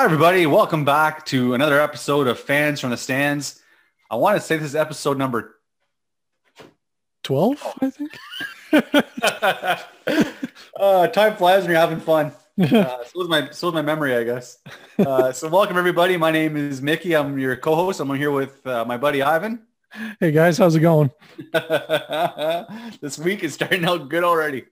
[0.00, 0.46] Hi, everybody.
[0.46, 3.60] Welcome back to another episode of Fans from the Stands.
[4.10, 5.56] I want to say this is episode number
[7.22, 8.18] 12, I think.
[10.80, 12.32] uh, time flies when you're having fun.
[12.58, 14.56] Uh, so is my so is my memory, I guess.
[14.98, 16.16] Uh, so welcome everybody.
[16.16, 17.14] My name is Mickey.
[17.14, 18.00] I'm your co-host.
[18.00, 19.66] I'm here with uh, my buddy Ivan.
[20.18, 21.10] Hey guys, how's it going?
[23.00, 24.64] this week is starting out good already.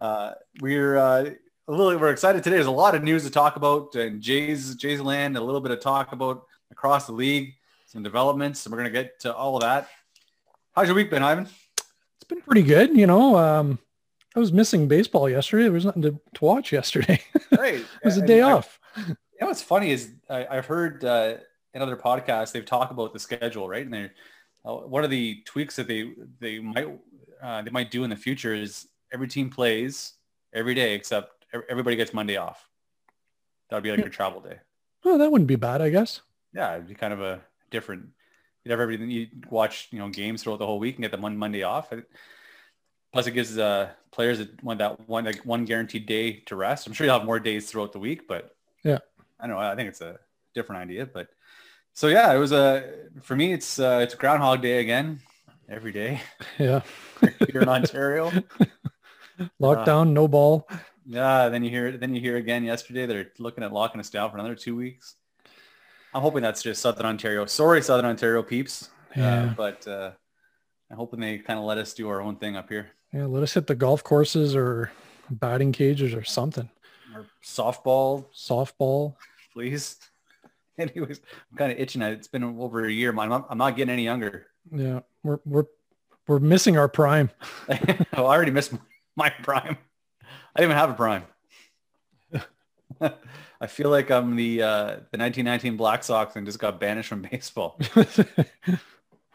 [0.00, 1.30] Uh, we're uh,
[1.68, 2.56] a little we're excited today.
[2.56, 5.36] There's a lot of news to talk about and Jays Jays land.
[5.36, 7.54] A little bit of talk about across the league,
[7.86, 9.88] some developments, and we're gonna get to all of that.
[10.74, 11.46] How's your week been, Ivan?
[11.76, 12.96] It's been pretty good.
[12.96, 13.78] You know, um,
[14.34, 15.64] I was missing baseball yesterday.
[15.64, 17.22] There was nothing to, to watch yesterday.
[17.50, 17.76] Right.
[17.76, 18.78] it was a day I- off.
[18.96, 21.36] You know what's funny is I, I've heard uh,
[21.74, 23.84] in other podcasts they've talked about the schedule, right?
[23.84, 24.10] And they
[24.64, 26.86] uh, one of the tweaks that they they might
[27.42, 30.14] uh, they might do in the future is every team plays
[30.52, 31.37] every day except
[31.68, 32.68] everybody gets Monday off.
[33.70, 34.58] That would be like your travel day.
[35.04, 36.22] Oh, that wouldn't be bad, I guess.
[36.54, 38.06] Yeah, it'd be kind of a different.
[38.64, 39.10] You'd have everything.
[39.10, 41.92] You watch you know games throughout the whole week and get the one Monday off.
[43.12, 46.86] Plus, it gives uh, players that one that one like one guaranteed day to rest.
[46.86, 48.54] I'm sure you'll have more days throughout the week, but
[48.84, 48.98] Yeah.
[49.40, 49.62] I don't know.
[49.62, 50.18] I think it's a
[50.54, 51.28] different idea, but
[51.94, 52.84] so yeah, it was a
[53.22, 53.52] for me.
[53.52, 55.20] It's uh, it's Groundhog Day again,
[55.68, 56.20] every day
[56.58, 56.80] Yeah.
[57.52, 58.30] here in Ontario.
[59.60, 60.68] Lockdown, no ball.
[61.08, 64.30] Yeah, then you hear then you hear again yesterday they're looking at locking us down
[64.30, 65.14] for another two weeks.
[66.14, 67.46] I'm hoping that's just Southern Ontario.
[67.46, 68.90] Sorry, Southern Ontario peeps.
[69.16, 70.10] Uh, but uh,
[70.90, 72.90] I'm hoping they kind of let us do our own thing up here.
[73.12, 74.92] Yeah, let us hit the golf courses or
[75.30, 76.68] batting cages or something.
[77.14, 79.14] Or softball, Softball.
[79.52, 79.96] please.
[80.78, 81.20] Anyways,
[81.50, 82.02] I'm kind of itching.
[82.02, 83.10] It's been over a year.
[83.18, 84.46] I'm not, I'm not getting any younger.
[84.70, 85.00] Yeah.
[85.22, 85.64] We're we're
[86.26, 87.30] we're missing our prime.
[87.68, 88.72] I already missed
[89.16, 89.78] my prime.
[90.54, 91.24] I didn't even have a prime.
[93.60, 97.22] I feel like I'm the uh, the 1919 Black Sox and just got banished from
[97.22, 97.78] baseball.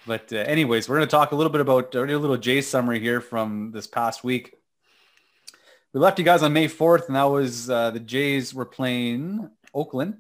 [0.06, 3.00] But uh, anyways, we're going to talk a little bit about a little Jays summary
[3.00, 4.54] here from this past week.
[5.94, 9.50] We left you guys on May 4th, and that was uh, the Jays were playing
[9.74, 10.18] Oakland,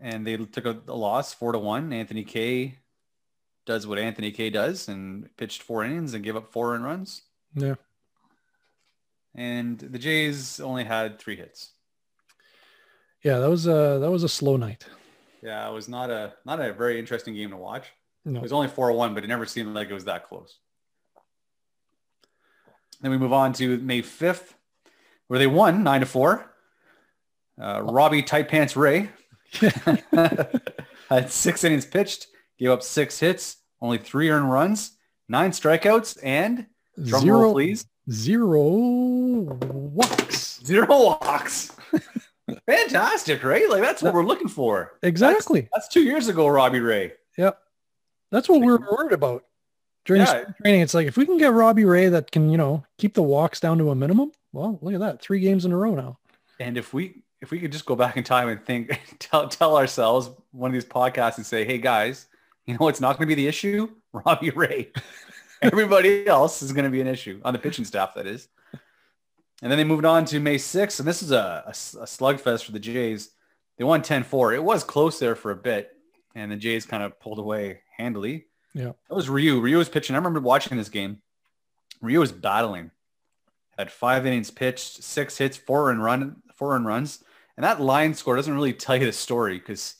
[0.00, 1.92] and they took a, a loss, four to one.
[1.92, 2.78] Anthony Kay
[3.66, 7.22] does what Anthony Kay does, and pitched four innings and gave up four earned runs.
[7.54, 7.74] yeah.
[9.34, 11.72] And the Jays only had three hits.
[13.22, 14.86] Yeah, that was a that was a slow night.
[15.42, 17.86] Yeah, it was not a not a very interesting game to watch.
[18.24, 18.38] No.
[18.38, 20.58] It was only 4-1, but it never seemed like it was that close.
[23.02, 24.54] Then we move on to May 5th,
[25.28, 26.50] where they won 9 to 4.
[27.60, 29.10] Uh, Robbie Tight Pants Ray
[31.10, 32.26] had six innings pitched,
[32.58, 34.96] gave up six hits, only three earned runs,
[35.28, 36.66] nine strikeouts, and
[37.02, 40.60] drum Zero roll, please, zero walks.
[40.64, 41.74] zero walks.
[42.66, 43.68] Fantastic, right?
[43.68, 44.98] Like that's what we're looking for.
[45.02, 45.68] Exactly.
[45.74, 47.12] That's two years ago, Robbie Ray.
[47.38, 47.58] Yep.
[48.30, 49.44] That's what we were worried about
[50.04, 50.44] during Yeah.
[50.62, 50.80] training.
[50.82, 53.60] It's like if we can get Robbie Ray that can, you know, keep the walks
[53.60, 54.32] down to a minimum.
[54.52, 56.18] Well, look at that, three games in a row now.
[56.60, 59.76] And if we if we could just go back in time and think tell tell
[59.76, 62.26] ourselves one of these podcasts and say, hey guys,
[62.66, 63.88] you know it's not going to be the issue?
[64.12, 64.92] Robbie Ray.
[65.72, 68.48] Everybody else is going to be an issue on the pitching staff, that is.
[69.62, 72.64] And then they moved on to May 6th, and this is a, a, a slugfest
[72.64, 73.30] for the Jays.
[73.78, 74.54] They won 10-4.
[74.54, 75.90] It was close there for a bit,
[76.34, 78.46] and the Jays kind of pulled away handily.
[78.74, 78.92] Yeah.
[79.08, 79.60] That was Ryu.
[79.60, 80.14] Ryu was pitching.
[80.14, 81.22] I remember watching this game.
[82.02, 82.90] Ryu was battling.
[83.78, 87.24] Had five innings pitched, six hits, four and run, four and runs.
[87.56, 89.96] And that line score doesn't really tell you the story because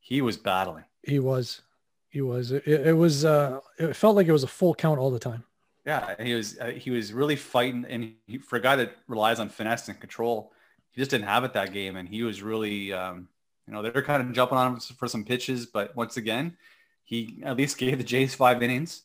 [0.00, 0.84] he was battling.
[1.02, 1.60] He was,
[2.08, 2.52] he was.
[2.52, 3.24] It, it was.
[3.24, 5.44] uh It felt like it was a full count all the time.
[5.86, 9.40] Yeah, he was uh, he was really fighting, and he, for a guy that relies
[9.40, 10.52] on finesse and control,
[10.90, 13.28] he just didn't have it that game, and he was really, um,
[13.66, 16.56] you know, they're kind of jumping on him for some pitches, but once again,
[17.04, 19.02] he at least gave the Jays five innings,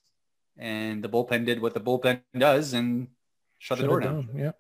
[0.58, 3.08] and the bullpen did what the bullpen does and
[3.60, 4.30] shut, the door it down.
[4.36, 4.52] Yeah.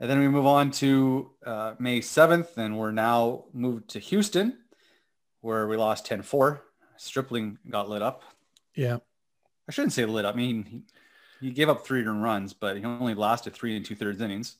[0.00, 4.58] And then we move on to uh, May 7th, and we're now moved to Houston,
[5.48, 6.60] where we lost 10-4.
[6.98, 8.22] Stripling got lit up.
[8.74, 8.98] Yeah.
[9.66, 10.34] I shouldn't say lit up.
[10.34, 10.84] I mean,
[11.40, 14.56] he, he gave up three runs, but he only lasted three and two thirds innings.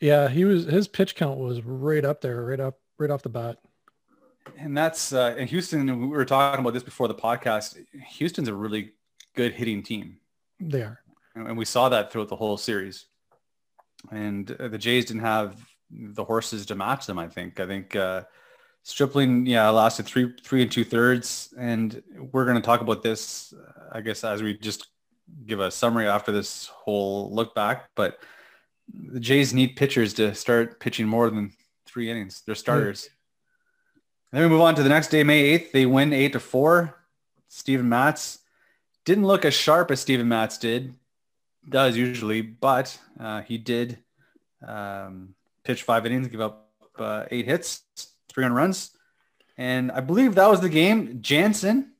[0.00, 0.28] Yeah.
[0.28, 0.64] He was.
[0.64, 3.58] His pitch count was right up there, right up, right off the bat.
[4.58, 6.00] And that's uh, in Houston.
[6.00, 7.78] We were talking about this before the podcast.
[8.16, 8.92] Houston's a really
[9.36, 10.18] good hitting team,
[10.58, 11.00] They are.
[11.36, 13.06] and and we saw that throughout the whole series.
[14.10, 17.18] And uh, the Jays didn't have the horses to match them.
[17.18, 17.60] I think.
[17.60, 18.22] I think uh,
[18.84, 21.54] Stripling, yeah, lasted three three and two thirds.
[21.58, 22.02] And
[22.32, 24.88] we're going to talk about this, uh, I guess, as we just
[25.46, 27.90] give a summary after this whole look back.
[27.94, 28.18] But
[28.92, 31.52] the Jays need pitchers to start pitching more than
[31.86, 32.42] three innings.
[32.44, 33.08] They're starters.
[34.32, 35.72] And then we move on to the next day, May 8th.
[35.72, 36.98] They win 8 to 4.
[37.48, 38.38] Stephen Matz
[39.04, 40.94] didn't look as sharp as Stephen Matz did,
[41.68, 43.98] does usually, but uh, he did
[44.66, 45.34] um,
[45.64, 47.82] pitch five innings, give up uh, eight hits,
[48.32, 48.90] three on runs.
[49.56, 51.18] And I believe that was the game.
[51.20, 51.92] Jansen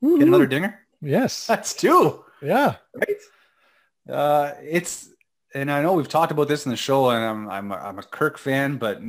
[0.00, 0.78] hit another dinger.
[1.00, 1.46] Yes.
[1.48, 2.24] That's two.
[2.42, 2.76] Yeah.
[2.94, 3.16] Right.
[4.08, 5.08] Uh, it's
[5.54, 7.98] and I know we've talked about this in the show, and I'm I'm a, I'm
[7.98, 9.00] a Kirk fan, but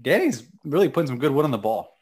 [0.00, 1.98] Danny's really putting some good wood on the ball.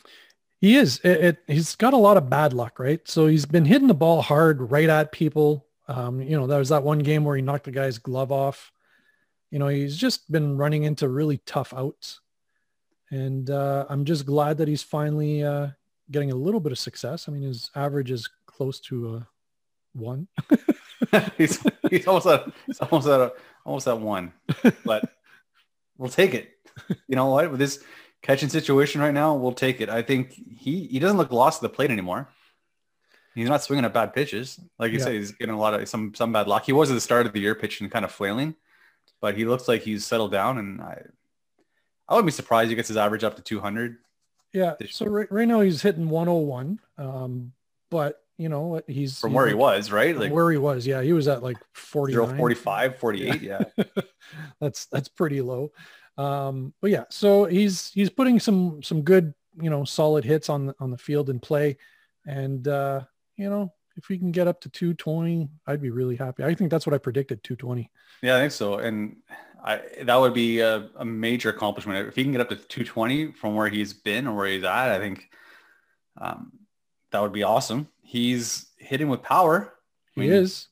[0.61, 1.01] He is.
[1.05, 3.07] It, it, he's got a lot of bad luck, right?
[3.07, 5.67] So he's been hitting the ball hard right at people.
[5.89, 8.73] Um, you know, there was that one game where he knocked the guy's glove off.
[9.51, 12.21] You know, he's just been running into really tough outs.
[13.11, 15.69] And uh, I'm just glad that he's finally uh,
[16.11, 17.29] getting a little bit of success.
[17.29, 19.29] I mean, his average is close to a
[19.95, 20.29] one.
[21.37, 23.33] he's he's almost at he's almost at a,
[23.65, 24.33] almost at one,
[24.85, 25.09] but
[25.99, 26.51] we'll take it.
[27.07, 27.51] You know what?
[27.51, 27.83] With this
[28.23, 29.89] catching situation right now, we'll take it.
[29.89, 32.29] I think he he doesn't look lost to the plate anymore.
[33.35, 35.05] He's not swinging at bad pitches, like you yeah.
[35.05, 35.13] said.
[35.13, 36.65] He's getting a lot of some some bad luck.
[36.65, 38.55] He was at the start of the year pitching kind of flailing,
[39.21, 41.03] but he looks like he's settled down, and I
[42.09, 43.99] I wouldn't be surprised he gets his average up to 200.
[44.53, 44.75] Yeah.
[44.91, 47.53] So right, right now he's hitting 101, um,
[47.91, 50.17] but you know, he's from where he was, right?
[50.17, 50.87] Like where he was.
[50.87, 51.03] Yeah.
[51.03, 53.41] He was at like 40, 45, 48.
[53.41, 53.65] Yeah.
[53.77, 53.85] yeah.
[54.61, 55.73] that's, that's pretty low.
[56.19, 60.67] Um, but yeah, so he's, he's putting some, some good, you know, solid hits on
[60.67, 61.79] the, on the field and play.
[62.27, 63.03] And, uh,
[63.37, 66.45] you know, if we can get up to 220, I'd be really happy.
[66.45, 67.91] I think that's what I predicted, 220.
[68.23, 68.79] Yeah, I think so.
[68.79, 69.17] And
[69.67, 72.07] I, that would be a, a, major accomplishment.
[72.07, 74.93] If he can get up to 220 from where he's been or where he's at,
[74.93, 75.29] I think
[76.17, 76.53] um,
[77.11, 77.89] that would be awesome.
[78.01, 79.75] He's hitting with power.
[80.15, 80.69] He I mean, is.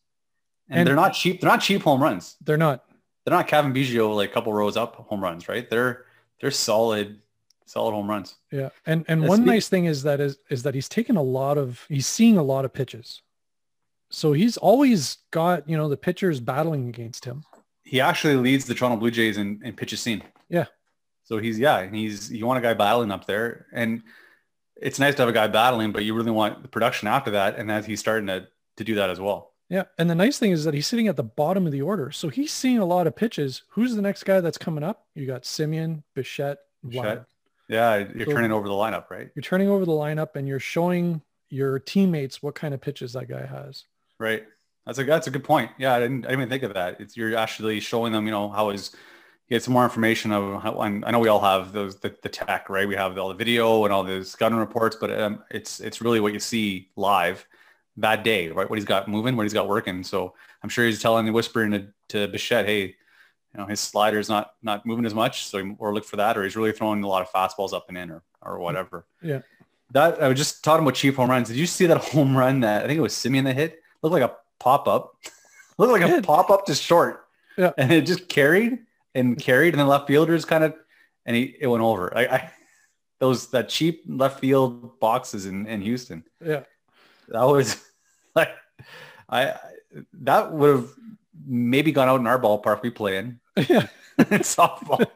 [0.69, 1.41] And, and, they're not cheap.
[1.41, 2.37] They're not cheap home runs.
[2.45, 2.85] They're not.
[3.25, 5.69] They're not Cavan Biggio like a couple rows up home runs, right?
[5.69, 6.05] They're
[6.41, 7.21] they're solid,
[7.67, 8.37] solid home runs.
[8.53, 8.69] Yeah.
[8.87, 11.85] And and one nice thing is that is is that he's taken a lot of
[11.89, 13.23] he's seeing a lot of pitches.
[14.11, 17.45] So he's always got, you know, the pitchers battling against him.
[17.95, 20.25] He actually leads the Toronto Blue Jays in, in pitches seen.
[20.49, 20.65] Yeah.
[21.23, 23.67] So he's yeah, and he's you want a guy battling up there.
[23.73, 24.03] And
[24.75, 27.57] it's nice to have a guy battling, but you really want the production after that.
[27.57, 28.49] And that he's starting to,
[28.79, 29.53] to do that as well.
[29.69, 29.85] Yeah.
[29.97, 32.11] And the nice thing is that he's sitting at the bottom of the order.
[32.11, 33.63] So he's seeing a lot of pitches.
[33.69, 35.07] Who's the next guy that's coming up?
[35.15, 37.27] You got Semien, Bichette, Bichette.
[37.69, 37.99] Yeah.
[38.13, 39.31] You're so turning over the lineup, right?
[39.37, 43.29] You're turning over the lineup and you're showing your teammates what kind of pitches that
[43.29, 43.85] guy has.
[44.19, 44.43] Right.
[44.87, 45.71] That's a, that's a good point.
[45.79, 45.95] Yeah.
[45.95, 47.01] I didn't, I didn't even think of that.
[47.01, 48.95] It's, you're actually showing them, you know, how his,
[49.49, 52.69] get some more information of how, I know we all have those the, the tech,
[52.71, 52.89] right?
[52.89, 56.21] We have all the video and all the scouting reports, but um, it's it's really
[56.21, 57.47] what you see live
[57.97, 58.69] that day, right?
[58.69, 60.03] What he's got moving, what he's got working.
[60.03, 64.29] So I'm sure he's telling, the whispering to, to Bichette, hey, you know, his slider's
[64.29, 67.09] not not moving as much, so or look for that, or he's really throwing a
[67.09, 69.07] lot of fastballs up and in, or or whatever.
[69.23, 69.41] Yeah.
[69.93, 71.49] That I was just talking about cheap home runs.
[71.49, 73.81] Did you see that home run that I think it was Semien that hit?
[74.03, 75.15] Looked like a pop up.
[75.79, 77.27] Looked like a pop up to short.
[77.59, 77.73] Yeah.
[77.77, 78.79] And it just carried
[79.15, 80.75] and carried, and the left fielders kind of,
[81.27, 82.17] and he it went over.
[82.17, 82.53] I, I
[83.21, 86.25] those that cheap left field boxes in in Houston.
[86.45, 86.63] Yeah,
[87.29, 87.77] that was
[88.35, 88.51] like
[89.29, 89.55] I
[90.23, 90.91] that would have
[91.47, 93.41] maybe gone out in our ballpark we play in.
[93.69, 93.87] Yeah,
[94.19, 95.07] softball.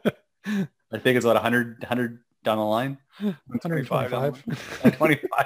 [0.45, 2.97] I think it's about 100, 100 down the line.
[3.19, 4.11] 125.
[4.11, 5.45] 125.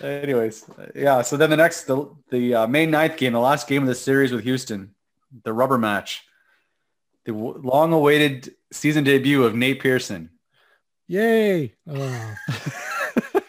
[0.00, 1.22] Anyways, yeah.
[1.22, 3.94] So then the next, the, the uh, May 9th game, the last game of the
[3.94, 4.94] series with Houston,
[5.44, 6.26] the rubber match
[7.26, 10.30] the long-awaited season debut of Nate Pearson.
[11.08, 11.74] Yay!
[11.88, 12.34] Oh.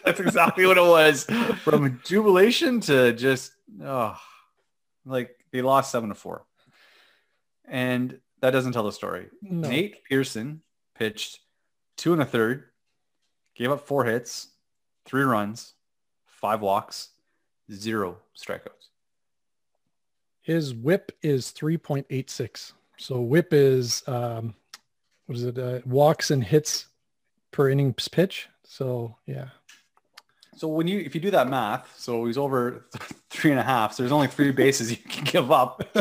[0.04, 1.24] That's exactly what it was.
[1.62, 3.52] From jubilation to just
[3.84, 4.16] oh,
[5.04, 6.46] like they lost seven to four,
[7.66, 9.26] and that doesn't tell the story.
[9.42, 9.68] No.
[9.68, 10.62] Nate Pearson
[10.94, 11.40] pitched
[11.98, 12.64] two and a third,
[13.54, 14.48] gave up four hits,
[15.04, 15.74] three runs,
[16.40, 17.10] five walks,
[17.72, 18.88] zero strikeouts.
[20.42, 22.72] His WHIP is three point eight six.
[22.96, 24.54] So whip is um,
[25.26, 25.58] what is it?
[25.58, 26.86] Uh, walks and hits
[27.50, 28.48] per innings pitch.
[28.64, 29.48] So yeah.
[30.56, 32.86] So when you if you do that math, so he's over
[33.30, 33.94] three and a half.
[33.94, 35.82] So there's only three bases you can give up.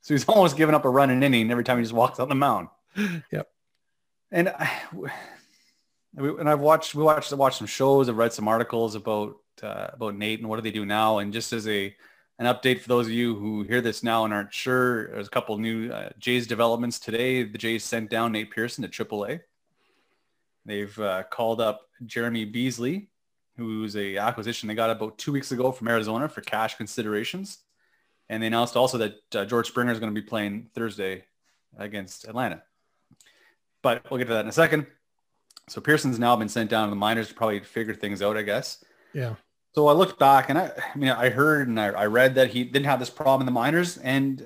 [0.00, 2.28] so he's almost giving up a run an inning every time he just walks on
[2.28, 2.68] the mound.
[3.32, 3.48] Yep.
[4.32, 4.70] And I,
[6.16, 8.08] and I've watched we watched watched some shows.
[8.08, 11.18] I've read some articles about uh, about Nate and what do they do now.
[11.18, 11.94] And just as a
[12.40, 15.08] an update for those of you who hear this now and aren't sure.
[15.08, 17.42] There's a couple new uh, Jays developments today.
[17.42, 19.40] The Jays sent down Nate Pearson to AAA.
[20.64, 23.10] They've uh, called up Jeremy Beasley,
[23.58, 27.58] who's a acquisition they got about two weeks ago from Arizona for cash considerations.
[28.30, 31.24] And they announced also that uh, George Springer is going to be playing Thursday
[31.76, 32.62] against Atlanta.
[33.82, 34.86] But we'll get to that in a second.
[35.70, 38.42] So Pearson's now been sent down to the minors to probably figure things out, I
[38.42, 38.84] guess.
[39.12, 39.36] Yeah.
[39.72, 42.50] So I looked back and I, I mean, I heard and I, I read that
[42.50, 44.44] he didn't have this problem in the minors, and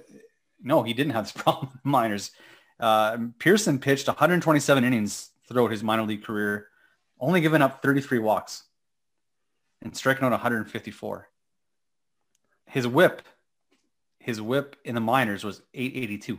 [0.62, 2.30] no, he didn't have this problem in the minors.
[2.78, 6.68] Uh, Pearson pitched 127 innings throughout his minor league career,
[7.18, 8.64] only giving up 33 walks
[9.80, 11.28] and striking out 154.
[12.66, 13.22] His whip,
[14.18, 16.38] his whip in the minors was 882.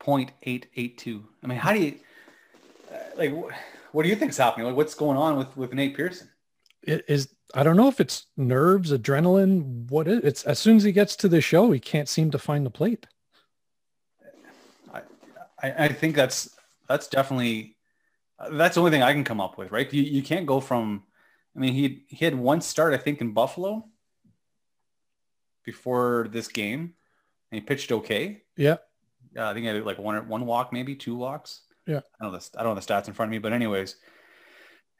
[0.00, 1.22] 0.882.
[1.42, 1.98] I mean, how do you
[3.16, 3.34] like?
[3.92, 4.66] What do you think's happening?
[4.66, 6.28] Like, what's going on with with Nate Pearson?
[6.82, 10.84] It is I don't know if it's nerves, adrenaline, what is it's as soon as
[10.84, 13.06] he gets to the show, he can't seem to find the plate.
[14.92, 15.02] I
[15.62, 16.50] I, I think that's
[16.88, 17.76] that's definitely
[18.52, 19.92] that's the only thing I can come up with, right?
[19.92, 21.04] You you can't go from
[21.56, 23.88] I mean he he had one start I think in Buffalo
[25.64, 26.94] before this game
[27.50, 28.42] and he pitched okay.
[28.56, 28.76] Yeah.
[29.36, 31.62] Uh, I think he had like one one walk, maybe two walks.
[31.88, 32.00] Yeah.
[32.20, 33.96] I don't know the, I don't know the stats in front of me, but anyways.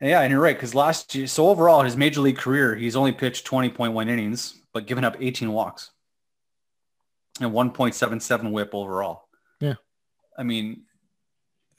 [0.00, 3.12] Yeah, and you're right because last year, so overall his major league career, he's only
[3.12, 5.90] pitched 20.1 innings, but given up 18 walks
[7.40, 9.28] and 1.77 WHIP overall.
[9.60, 9.74] Yeah,
[10.36, 10.84] I mean,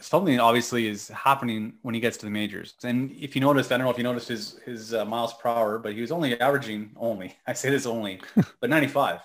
[0.01, 2.75] something obviously is happening when he gets to the majors.
[2.83, 5.49] And if you noticed, I don't know if you noticed his his uh, miles per
[5.49, 7.37] hour, but he was only averaging only.
[7.47, 8.21] I say this only,
[8.59, 9.21] but 95.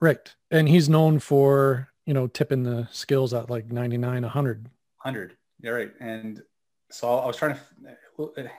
[0.00, 4.70] Right, and he's known for you know tipping the skills at like 99, 100.
[5.02, 5.36] 100.
[5.62, 5.90] Yeah, right.
[6.00, 6.42] And
[6.90, 8.50] so I was trying to,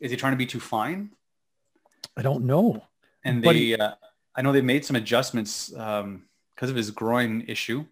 [0.00, 1.10] is he trying to be too fine?
[2.16, 2.82] I don't know.
[3.24, 3.92] And they, he, uh,
[4.34, 6.24] I know they made some adjustments um,
[6.54, 7.84] because of his groin issue.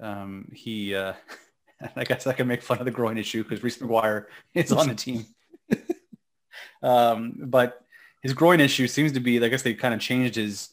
[0.00, 1.12] Um, he, uh,
[1.96, 4.88] I guess I can make fun of the groin issue because Reese McGuire is on
[4.88, 5.26] the team.
[6.82, 7.84] um, but
[8.22, 10.70] his groin issue seems to be, I guess they kind of changed his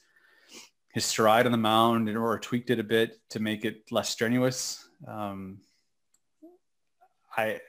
[0.94, 4.90] his stride on the mound or tweaked it a bit to make it less strenuous.
[5.08, 5.60] Um,
[7.38, 7.62] I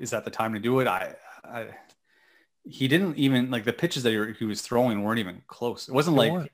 [0.00, 0.86] is that the time to do it?
[0.86, 1.66] I, I
[2.64, 5.88] he didn't even like the pitches that he was throwing weren't even close.
[5.88, 6.52] It wasn't like it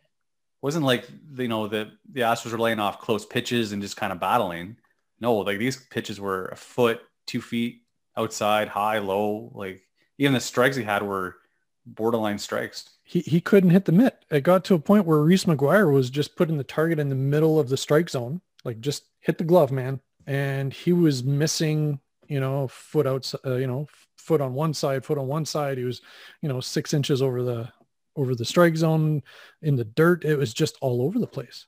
[0.63, 1.07] wasn't like
[1.37, 4.77] you know the the Astros were laying off close pitches and just kind of battling.
[5.21, 7.83] No, like these pitches were a foot, two feet
[8.17, 9.51] outside, high, low.
[9.55, 9.83] Like
[10.19, 11.37] even the strikes he had were
[11.85, 12.91] borderline strikes.
[13.03, 14.25] He he couldn't hit the mitt.
[14.31, 17.15] It got to a point where Reese McGuire was just putting the target in the
[17.15, 20.01] middle of the strike zone, like just hit the glove, man.
[20.27, 25.05] And he was missing you know, foot out, uh, you know, foot on one side,
[25.05, 25.79] foot on one side.
[25.79, 26.01] He was,
[26.43, 27.69] you know, six inches over the
[28.17, 29.23] over the strike zone
[29.63, 30.25] in the dirt.
[30.25, 31.67] It was just all over the place.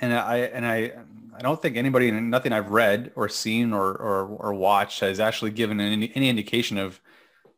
[0.00, 0.92] And I and I
[1.36, 5.20] I don't think anybody, and nothing I've read or seen or or, or watched has
[5.20, 7.00] actually given any, any indication of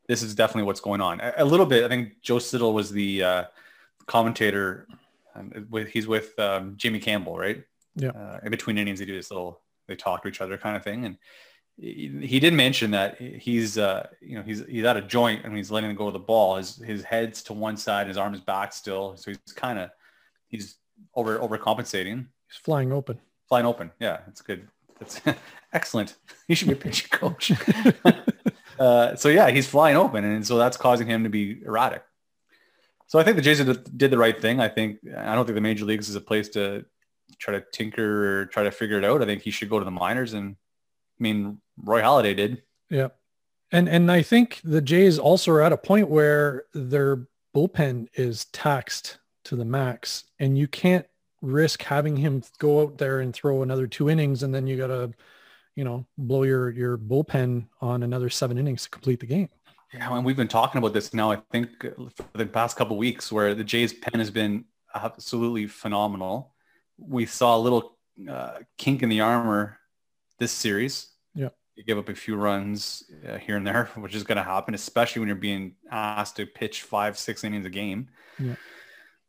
[0.07, 1.21] this is definitely what's going on.
[1.21, 1.85] A, a little bit.
[1.85, 3.45] I think Joe Siddall was the uh,
[4.07, 4.87] commentator.
[5.71, 7.63] With he's with um, Jimmy Campbell, right?
[7.95, 8.11] Yeah.
[8.11, 10.85] Uh, in between innings, they do this little they talk to each other kind of
[10.85, 11.05] thing.
[11.05, 11.17] And
[11.81, 15.71] he did mention that he's, uh, you know, he's, he's at a joint and he's
[15.71, 16.57] letting go of the ball.
[16.57, 19.17] His, his head's to one side, his arm is back still.
[19.17, 19.91] So he's kind of,
[20.49, 20.77] he's
[21.15, 22.27] over, overcompensating.
[22.49, 23.21] He's flying open.
[23.49, 23.93] Flying open.
[24.01, 24.69] Yeah, that's good.
[24.99, 25.21] That's
[25.73, 26.17] excellent.
[26.49, 27.53] He should be a pitching coach.
[28.79, 30.25] uh, so yeah, he's flying open.
[30.25, 32.03] And so that's causing him to be erratic.
[33.07, 34.61] So I think the Jays did the right thing.
[34.61, 36.85] I think, I don't think the major leagues is a place to,
[37.39, 39.23] try to tinker or try to figure it out.
[39.23, 40.35] I think he should go to the minors.
[40.35, 40.57] And
[41.19, 42.63] I mean, Roy Halladay did.
[42.91, 43.09] Yeah.
[43.71, 48.47] And, and I think the Jays also are at a point where their bullpen is
[48.47, 51.07] taxed to the max and you can't
[51.43, 54.89] risk having him go out there and throw another two innings and then you got
[54.89, 55.13] to,
[55.77, 59.49] you know, blow your, your bullpen on another seven innings to complete the game.
[59.93, 63.33] Yeah, and we've been talking about this now, I think for the past couple weeks
[63.33, 66.53] where the Jays pen has been absolutely phenomenal
[66.99, 67.97] we saw a little
[68.29, 69.79] uh, kink in the armor
[70.39, 71.09] this series.
[71.35, 71.51] Yeah.
[71.77, 74.75] You give up a few runs uh, here and there, which is going to happen,
[74.75, 78.09] especially when you're being asked to pitch five, six innings a game.
[78.39, 78.57] Yeah.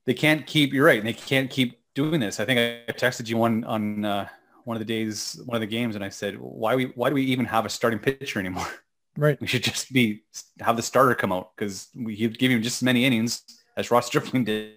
[0.06, 1.04] They can't keep, you're right.
[1.04, 2.40] They can't keep doing this.
[2.40, 4.28] I think I texted you one on uh,
[4.64, 7.16] one of the days, one of the games, and I said, why we, why do
[7.16, 8.68] we even have a starting pitcher anymore?
[9.18, 9.42] Right.
[9.42, 10.24] We should just be,
[10.62, 13.44] have the starter come out because we give him just as many innings
[13.76, 14.76] as Ross Stripling did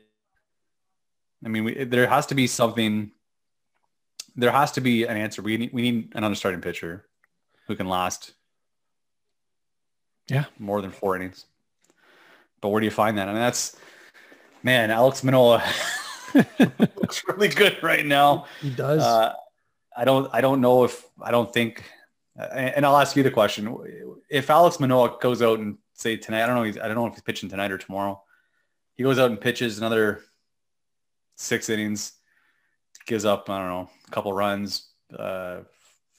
[1.45, 3.13] I mean, we, there has to be something.
[4.37, 5.43] There has to be an answer.
[5.43, 7.07] We need we need another starting pitcher
[7.67, 8.33] who can last.
[10.29, 11.47] Yeah, more than four innings.
[12.61, 13.29] But where do you find that?
[13.29, 13.77] I mean, that's
[14.63, 15.63] man, Alex Manoah
[16.79, 18.47] looks really good right now.
[18.61, 19.03] He does.
[19.03, 19.35] Uh,
[19.97, 20.31] I don't.
[20.33, 21.85] I don't know if I don't think.
[22.37, 23.77] And I'll ask you the question:
[24.31, 26.63] If Alex Manoah goes out and say tonight, I don't know.
[26.63, 28.23] He's, I don't know if he's pitching tonight or tomorrow.
[28.95, 30.23] He goes out and pitches another
[31.43, 32.13] six innings,
[33.07, 35.61] gives up, I don't know, a couple runs, uh,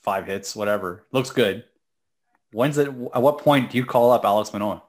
[0.01, 1.05] five hits, whatever.
[1.11, 1.63] Looks good.
[2.51, 2.87] When's it?
[2.87, 4.83] At what point do you call up Alex Manoah?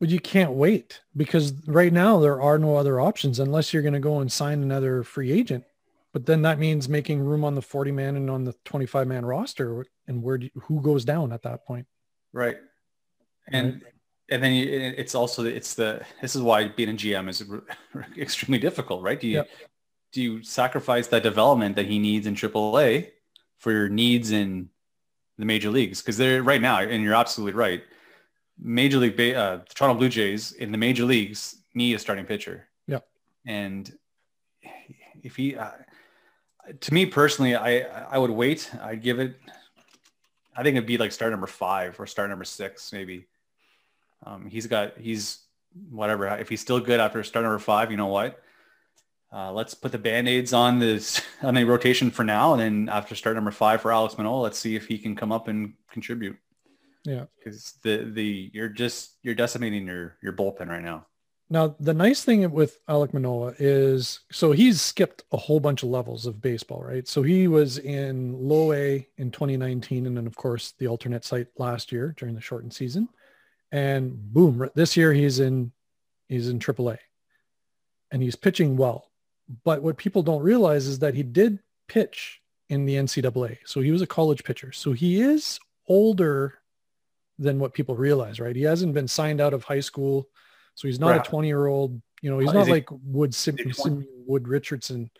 [0.00, 3.94] Well, you can't wait because right now there are no other options unless you're going
[3.94, 5.64] to go and sign another free agent.
[6.12, 9.24] But then that means making room on the 40 man and on the 25 man
[9.24, 9.86] roster.
[10.08, 11.86] And where do you, who goes down at that point?
[12.32, 12.56] Right.
[13.48, 13.92] And right.
[14.30, 17.44] And then you, it's also it's the this is why being a GM is
[18.18, 19.20] extremely difficult, right?
[19.20, 19.50] Do you yep.
[20.12, 23.10] do you sacrifice that development that he needs in AAA
[23.58, 24.70] for your needs in
[25.38, 26.00] the major leagues?
[26.00, 27.82] Because they're right now, and you're absolutely right.
[28.62, 32.68] Major League, uh, the Toronto Blue Jays in the major leagues need a starting pitcher.
[32.86, 32.98] Yeah.
[33.46, 33.90] And
[35.22, 35.70] if he, uh,
[36.78, 38.70] to me personally, I I would wait.
[38.80, 39.36] I'd give it.
[40.56, 43.26] I think it'd be like start number five or start number six, maybe.
[44.24, 45.40] Um, he's got he's
[45.90, 46.26] whatever.
[46.28, 48.40] If he's still good after start number five, you know what?
[49.32, 53.14] Uh, let's put the band-aids on this on the rotation for now, and then after
[53.14, 56.36] start number five for Alex Manoah, let's see if he can come up and contribute.
[57.04, 61.06] Yeah, because the the you're just you're decimating your your bullpen right now.
[61.52, 65.88] Now, the nice thing with Alek Manoah is, so he's skipped a whole bunch of
[65.88, 67.08] levels of baseball, right?
[67.08, 71.48] So he was in low A in 2019, and then of course the alternate site
[71.58, 73.08] last year during the shortened season,
[73.72, 75.72] and boom, this year he's in
[76.28, 76.98] he's in AAA,
[78.10, 79.10] and he's pitching well.
[79.64, 81.58] But what people don't realize is that he did
[81.88, 84.72] pitch in the NCAA, so he was a college pitcher.
[84.72, 85.58] So he is
[85.88, 86.54] older
[87.38, 88.54] than what people realize, right?
[88.54, 90.28] He hasn't been signed out of high school
[90.80, 91.26] so he's not right.
[91.26, 95.10] a 20 year old, you know, he's not he, like Wood, Sim, Sim, Wood Richardson.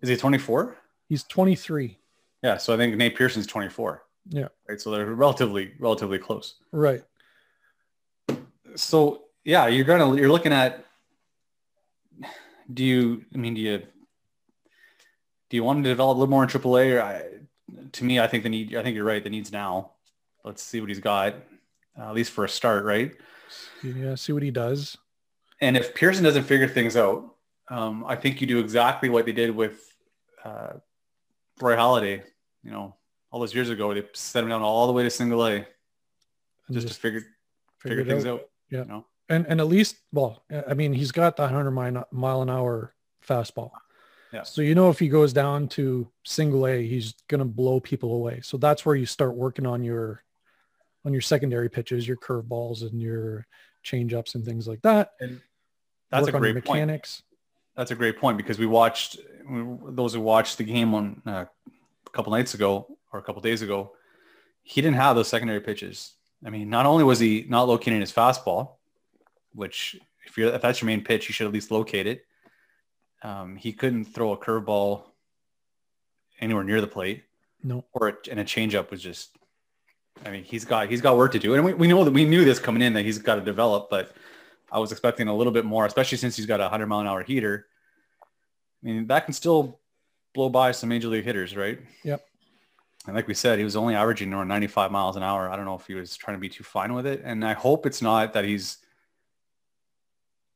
[0.00, 0.76] Is he 24?
[1.08, 1.98] He's 23.
[2.44, 2.56] Yeah.
[2.56, 4.04] So I think Nate Pearson's 24.
[4.28, 4.46] Yeah.
[4.68, 4.80] Right.
[4.80, 6.54] So they're relatively, relatively close.
[6.70, 7.02] Right.
[8.80, 10.84] So yeah, you're to, you're looking at,
[12.72, 13.78] do you, I mean, do you,
[15.48, 17.24] do you want him to develop a little more in AAA or I,
[17.92, 19.22] to me, I think the need, I think you're right.
[19.22, 19.92] The needs now.
[20.44, 21.34] Let's see what he's got,
[21.98, 23.12] uh, at least for a start, right?
[23.82, 24.96] Yeah, see what he does.
[25.60, 27.34] And if Pearson doesn't figure things out,
[27.68, 29.92] um, I think you do exactly what they did with
[30.44, 30.74] uh,
[31.60, 32.22] Roy Halladay.
[32.62, 32.96] You know,
[33.30, 35.66] all those years ago, they sent him down all the way to single A
[36.70, 37.22] just, just, to figure
[37.78, 38.40] figure things out.
[38.40, 38.49] out.
[38.70, 38.80] Yeah.
[38.80, 39.06] You know?
[39.28, 42.94] And and at least, well, I mean, he's got the 100 mile, mile an hour
[43.26, 43.70] fastball.
[44.32, 44.42] Yeah.
[44.42, 48.12] So you know if he goes down to single A, he's going to blow people
[48.12, 48.40] away.
[48.42, 50.22] So that's where you start working on your
[51.04, 53.46] on your secondary pitches, your curveballs and your
[53.82, 55.12] change ups and things like that.
[55.20, 55.40] And
[56.10, 57.20] that's Work a great mechanics.
[57.20, 57.26] Point.
[57.76, 61.44] That's a great point because we watched those who watched the game on uh,
[62.06, 63.92] a couple nights ago or a couple days ago.
[64.62, 66.14] He didn't have those secondary pitches.
[66.44, 68.72] I mean, not only was he not locating his fastball,
[69.54, 72.24] which if you're if that's your main pitch, you should at least locate it.
[73.22, 75.02] Um, he couldn't throw a curveball
[76.40, 77.24] anywhere near the plate.
[77.62, 77.84] No.
[77.92, 79.36] Or a, and a changeup was just
[80.24, 82.24] I mean, he's got he's got work to do, and we, we know that we
[82.24, 83.88] knew this coming in that he's got to develop.
[83.90, 84.12] But
[84.70, 87.06] I was expecting a little bit more, especially since he's got a hundred mile an
[87.06, 87.66] hour heater.
[88.82, 89.80] I mean, that can still
[90.34, 91.80] blow by some major league hitters, right?
[92.04, 92.24] Yep.
[93.06, 95.48] And like we said, he was only averaging around 95 miles an hour.
[95.48, 97.54] I don't know if he was trying to be too fine with it, and I
[97.54, 98.78] hope it's not that he's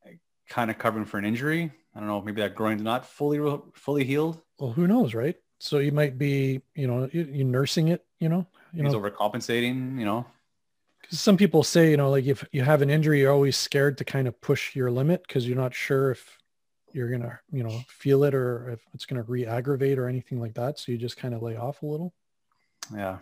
[0.07, 0.17] eh,
[0.49, 1.73] kind of covering for an injury.
[1.95, 3.41] I don't know, maybe that groin's not fully
[3.75, 4.41] fully healed.
[4.59, 5.37] Well, who knows, right?
[5.59, 9.99] So you might be, you know, you, nursing it, you know, you he's know, overcompensating,
[9.99, 10.27] you know.
[11.01, 13.97] Because some people say, you know, like if you have an injury, you're always scared
[13.99, 16.39] to kind of push your limit because you're not sure if
[16.93, 20.79] you're gonna, you know, feel it or if it's gonna re-aggravate or anything like that.
[20.79, 22.13] So you just kind of lay off a little.
[22.93, 23.19] Yeah.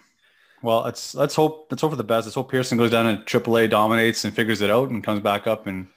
[0.62, 2.26] Well, let's let's hope let's hope for the best.
[2.26, 5.46] Let's hope Pearson goes down and AAA dominates and figures it out and comes back
[5.46, 5.88] up and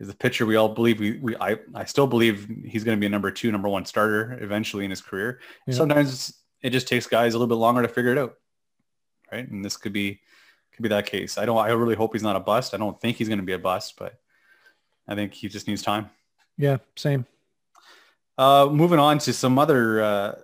[0.00, 3.00] is a pitcher we all believe we, we I, I still believe he's going to
[3.00, 5.40] be a number two, number one starter eventually in his career.
[5.66, 5.74] Yeah.
[5.74, 8.36] Sometimes it just takes guys a little bit longer to figure it out
[9.32, 9.48] right?
[9.48, 10.20] And this could be
[10.72, 11.38] could be that case.
[11.38, 11.58] I don't.
[11.58, 12.74] I really hope he's not a bust.
[12.74, 14.20] I don't think he's going to be a bust, but
[15.08, 16.10] I think he just needs time.
[16.56, 17.26] Yeah, same.
[18.38, 20.34] Uh, moving on to some other uh,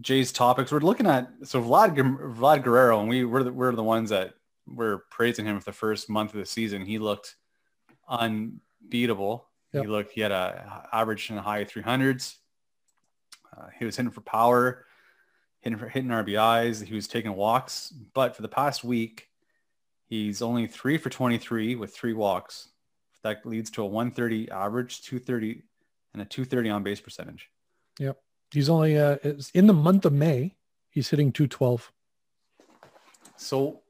[0.00, 0.70] Jays topics.
[0.70, 1.96] We're looking at so Vlad
[2.36, 4.34] Vlad Guerrero, and we we're the, we're the ones that
[4.66, 6.84] were praising him for the first month of the season.
[6.84, 7.36] He looked
[8.08, 9.48] unbeatable.
[9.72, 9.84] Yep.
[9.84, 10.12] He looked.
[10.12, 12.36] He had a average in the high 300s.
[13.56, 14.84] Uh, he was hitting for power
[15.60, 16.84] hitting, for hitting RBIs.
[16.84, 19.28] He was taking walks, but for the past week,
[20.06, 22.68] he's only three for 23 with three walks.
[23.22, 25.62] That leads to a 130 average, 230
[26.14, 27.50] and a 230 on base percentage.
[27.98, 28.18] Yep.
[28.52, 29.16] He's only uh,
[29.54, 30.54] in the month of May.
[30.90, 31.92] He's hitting 212.
[33.36, 33.80] So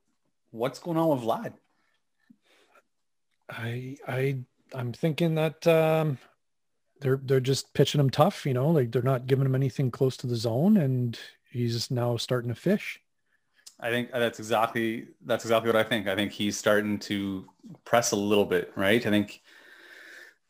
[0.50, 1.52] what's going on with Vlad?
[3.50, 4.38] I I
[4.74, 6.18] I'm thinking that um,
[7.00, 10.16] they're they're just pitching him tough, you know, like they're not giving him anything close
[10.18, 11.18] to the zone, and
[11.50, 13.00] he's now starting to fish.
[13.80, 16.08] I think that's exactly that's exactly what I think.
[16.08, 17.48] I think he's starting to
[17.84, 19.04] press a little bit, right?
[19.06, 19.40] I think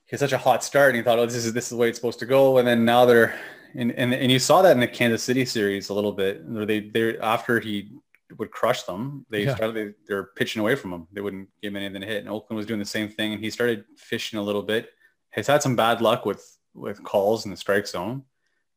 [0.07, 1.77] he had such a hot start, and he thought, "Oh, this is this is the
[1.77, 3.39] way it's supposed to go," and then now they're
[3.75, 6.67] and and, and you saw that in the Kansas City series a little bit, where
[6.67, 7.93] they they after he
[8.37, 9.55] would crush them, they Yeah.
[9.57, 11.07] started they, they're pitching away from him.
[11.13, 13.43] They wouldn't give him anything to hit, and Oakland was doing the same thing, and
[13.43, 14.91] he started fishing a little bit.
[15.35, 18.23] He's had some bad luck with with calls in the strike zone,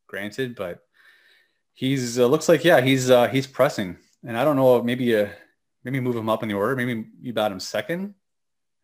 [0.06, 0.82] granted, but
[1.74, 5.28] he's uh, looks like yeah he's uh, he's pressing, and I don't know maybe uh,
[5.84, 8.14] maybe move him up in the order, maybe you bat him second,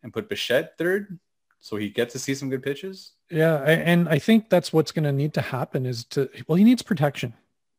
[0.03, 1.19] and put Bichette third,
[1.59, 3.13] so he gets to see some good pitches.
[3.31, 6.55] Yeah, I- and I think that's what's going to need to happen is to well,
[6.55, 7.33] he needs protection,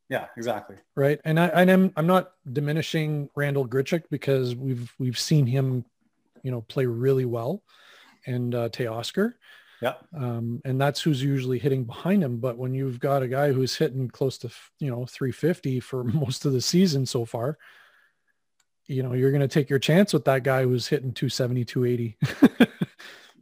[0.09, 0.77] Yeah, exactly.
[0.95, 1.19] right?
[1.25, 5.85] And I and I'm I'm not diminishing Randall Grichuk because we've we've seen him,
[6.43, 7.63] you know, play really well,
[8.25, 9.33] and uh, Teoscar.
[9.81, 9.95] Yeah.
[10.15, 12.37] Um, and that's who's usually hitting behind him.
[12.37, 16.45] But when you've got a guy who's hitting close to, you know, 350 for most
[16.45, 17.57] of the season so far,
[18.85, 22.17] you know, you're going to take your chance with that guy who's hitting 270, 280.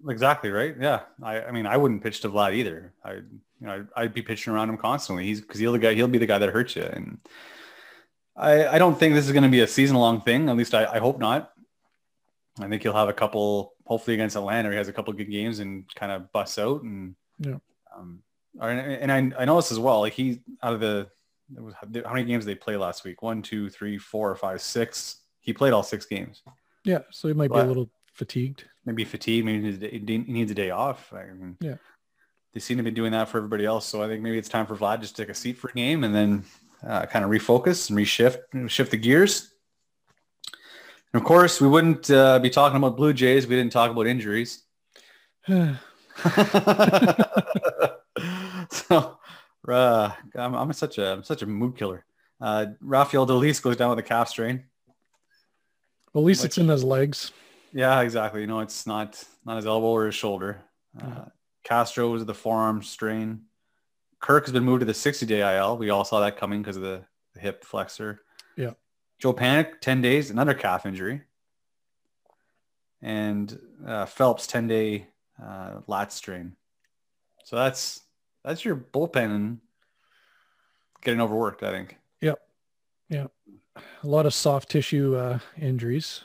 [0.07, 0.75] Exactly right.
[0.79, 1.01] Yeah.
[1.21, 2.93] I, I mean, I wouldn't pitch to Vlad either.
[3.03, 3.23] I, you
[3.61, 5.25] know, I'd, I'd be pitching around him constantly.
[5.25, 5.93] He's because he'll the guy.
[5.93, 6.83] He'll be the guy that hurts you.
[6.83, 7.17] And
[8.35, 10.47] I, I don't think this is going to be a season long thing.
[10.49, 11.51] At least I, I hope not.
[12.59, 13.73] I think he'll have a couple.
[13.85, 16.83] Hopefully against Atlanta, he has a couple good games and kind of busts out.
[16.83, 17.55] And Yeah.
[17.97, 18.21] Um,
[18.61, 19.99] and I, I know this as well.
[20.01, 21.07] Like he out of the
[21.55, 21.73] it was-
[22.05, 23.21] how many games did they play last week?
[23.23, 25.21] One, two, three, four, five, six.
[25.39, 26.43] He played all six games.
[26.83, 26.99] yeah.
[27.11, 28.65] So he might be a little fatigued.
[28.89, 31.13] Maybe fatigue, maybe he needs, a day, he needs a day off.
[31.13, 31.75] I mean, Yeah.
[32.53, 33.85] They seem to be doing that for everybody else.
[33.85, 35.73] So I think maybe it's time for Vlad just to take a seat for a
[35.73, 36.43] game and then
[36.83, 39.53] uh, kind of refocus and reshift, shift the gears.
[41.13, 43.45] And of course, we wouldn't uh, be talking about Blue Jays.
[43.45, 44.63] We didn't talk about injuries.
[45.47, 45.75] so
[49.67, 52.03] uh, I'm, I'm such a I'm such a mood killer.
[52.41, 54.63] Uh, Rafael Dolis goes down with a calf strain.
[56.13, 57.31] Well, at least it's in his legs.
[57.73, 58.41] Yeah, exactly.
[58.41, 60.61] You know, it's not not his elbow or his shoulder.
[61.01, 61.25] Uh, Yeah.
[61.63, 63.41] Castro was the forearm strain.
[64.19, 65.77] Kirk has been moved to the 60-day IL.
[65.77, 67.03] We all saw that coming because of the,
[67.35, 68.21] the hip flexor.
[68.57, 68.71] Yeah.
[69.19, 71.21] Joe Panik, 10 days, another calf injury.
[73.01, 75.07] And uh, Phelps, 10-day
[75.41, 76.55] uh, lat strain.
[77.45, 78.01] So that's
[78.43, 79.57] that's your bullpen
[81.01, 81.97] getting overworked, I think.
[82.21, 82.39] Yep.
[83.09, 83.27] Yeah.
[83.75, 83.81] yeah.
[84.03, 86.21] A lot of soft tissue uh, injuries.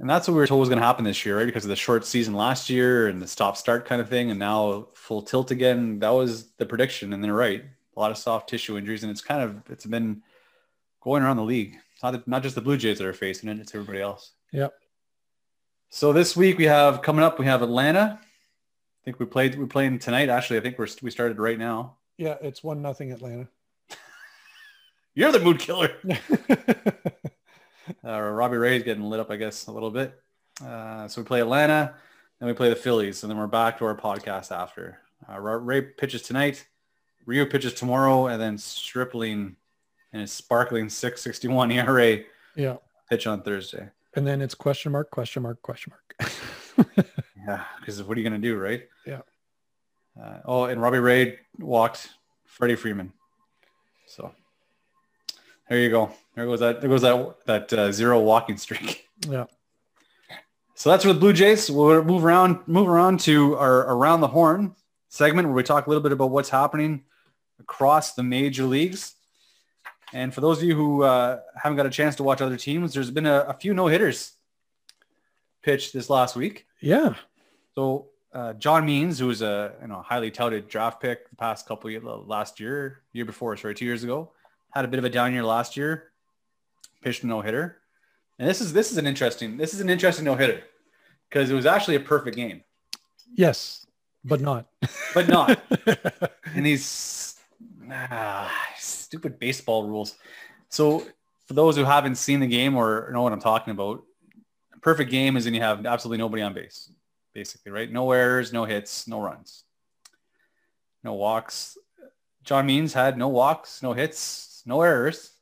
[0.00, 1.46] And that's what we were told was going to happen this year, right?
[1.46, 4.38] Because of the short season last year and the stop start kind of thing, and
[4.38, 5.98] now full tilt again.
[5.98, 7.64] That was the prediction, and they're right.
[7.96, 10.22] A lot of soft tissue injuries, and it's kind of it's been
[11.00, 11.76] going around the league.
[11.94, 14.32] It's not not just the Blue Jays that are facing it; it's everybody else.
[14.52, 14.72] Yep.
[15.90, 18.20] So this week we have coming up, we have Atlanta.
[18.20, 20.28] I think we played we're playing tonight.
[20.28, 21.96] Actually, I think we're we started right now.
[22.18, 23.48] Yeah, it's one nothing Atlanta.
[25.14, 25.90] You're the mood killer.
[28.04, 30.20] Uh, Robbie Ray's getting lit up, I guess, a little bit.
[30.64, 31.94] Uh, so we play Atlanta,
[32.38, 34.98] then we play the Phillies, and then we're back to our podcast after.
[35.28, 36.66] Uh, Ray pitches tonight,
[37.26, 39.56] Ryu pitches tomorrow, and then Stripling
[40.12, 42.20] and his sparkling 661 ERA
[42.56, 42.76] yeah.
[43.08, 43.88] pitch on Thursday.
[44.14, 46.32] And then it's question mark, question mark, question mark.
[47.48, 48.86] Yeah, because what are you going to do, right?
[49.06, 49.20] Yeah.
[50.20, 52.10] Uh, oh, and Robbie Ray walked
[52.44, 53.14] Freddie Freeman.
[54.06, 54.32] So
[55.68, 56.10] there you go.
[56.34, 56.80] There goes that.
[56.80, 59.06] There goes that that uh, zero walking streak.
[59.28, 59.46] yeah.
[60.74, 61.68] So that's with Blue Jays.
[61.68, 64.76] We'll move around, move around to our around the horn
[65.08, 67.02] segment where we talk a little bit about what's happening
[67.58, 69.14] across the major leagues.
[70.12, 72.94] And for those of you who uh, haven't got a chance to watch other teams,
[72.94, 74.34] there's been a, a few no hitters
[75.62, 76.66] pitched this last week.
[76.80, 77.14] Yeah.
[77.74, 81.66] So uh, John Means, who was a you know highly touted draft pick the past
[81.66, 84.30] couple years, last year, year before, sorry, two years ago,
[84.78, 86.12] had a bit of a down year last year.
[87.02, 87.78] Pitched a no hitter,
[88.38, 90.62] and this is this is an interesting this is an interesting no hitter
[91.28, 92.62] because it was actually a perfect game,
[93.34, 93.86] Yes,
[94.24, 94.66] but not.
[95.14, 95.60] but not.
[96.54, 97.36] and these
[97.90, 100.16] ah, stupid baseball rules.
[100.68, 101.04] So
[101.46, 104.02] for those who haven't seen the game or know what I'm talking about,
[104.74, 106.90] a perfect game is when you have absolutely nobody on base,
[107.34, 107.90] basically, right?
[107.90, 109.64] No errors, no hits, no runs,
[111.02, 111.76] no walks.
[112.42, 115.32] John Means had no walks, no hits, no errors,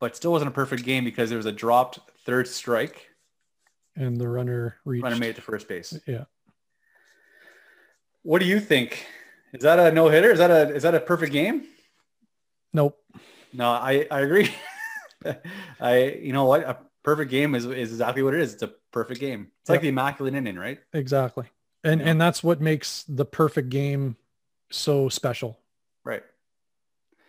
[0.00, 3.08] but still wasn't a perfect game because there was a dropped third strike.
[3.94, 5.04] and the runner reached.
[5.04, 5.96] Runner made it to first base.
[6.06, 6.24] Yeah.
[8.22, 9.06] What do you think?
[9.52, 10.30] Is that a no hitter?
[10.30, 11.64] Is that a is that a perfect game?
[12.72, 12.98] Nope.
[13.52, 14.50] No, I, I agree.
[15.80, 16.62] I you know what?
[16.62, 18.54] A perfect game is, is exactly what it is.
[18.54, 19.48] It's a perfect game.
[19.60, 20.78] It's like the immaculate inning, right?
[20.94, 21.46] Exactly.
[21.84, 22.08] And Yeah.
[22.08, 24.16] and that's what makes the perfect game
[24.70, 25.58] so special.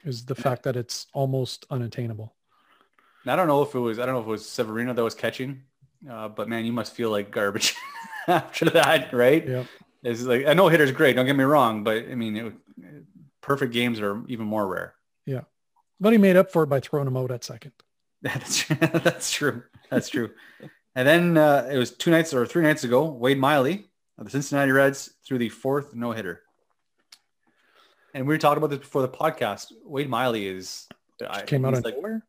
[0.04, 2.34] Is the fact that it's almost unattainable.
[3.24, 5.04] And I don't know if it was I don't know if it was Severino that
[5.04, 5.64] was catching,
[6.10, 7.76] uh, but man, you must feel like garbage
[8.28, 9.48] after that, right?
[9.48, 9.64] Yeah.
[10.04, 11.16] It's like I know hitter's great.
[11.16, 12.54] Don't get me wrong, but I mean, it,
[13.42, 14.96] perfect games are even more rare.
[15.26, 15.42] Yeah,
[16.00, 17.72] but he made up for it by throwing him out at second.
[18.22, 18.66] That's
[19.04, 19.64] that's true.
[19.90, 20.32] That's true.
[20.96, 23.06] And then uh, it was two nights or three nights ago.
[23.06, 26.43] Wade Miley of the Cincinnati Reds threw the fourth no hitter.
[28.14, 29.72] And we were talking about this before the podcast.
[29.86, 30.88] Wade Miley is
[31.28, 32.24] I- Came out of like, nowhere.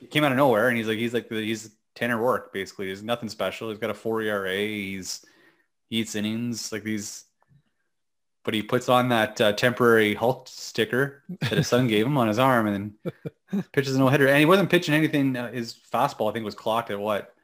[0.00, 2.88] he came out of nowhere, and he's like he's like he's Tanner Roark basically.
[2.88, 3.68] He's nothing special.
[3.70, 4.56] He's got a four ERA.
[4.56, 5.24] He's
[5.90, 7.24] he eats innings like these.
[8.44, 12.28] But he puts on that uh, temporary Hulk sticker that his son gave him on
[12.28, 12.94] his arm, and
[13.52, 14.28] then pitches a no hitter.
[14.28, 15.34] And he wasn't pitching anything.
[15.34, 17.34] Uh, his fastball, I think, was clocked at what,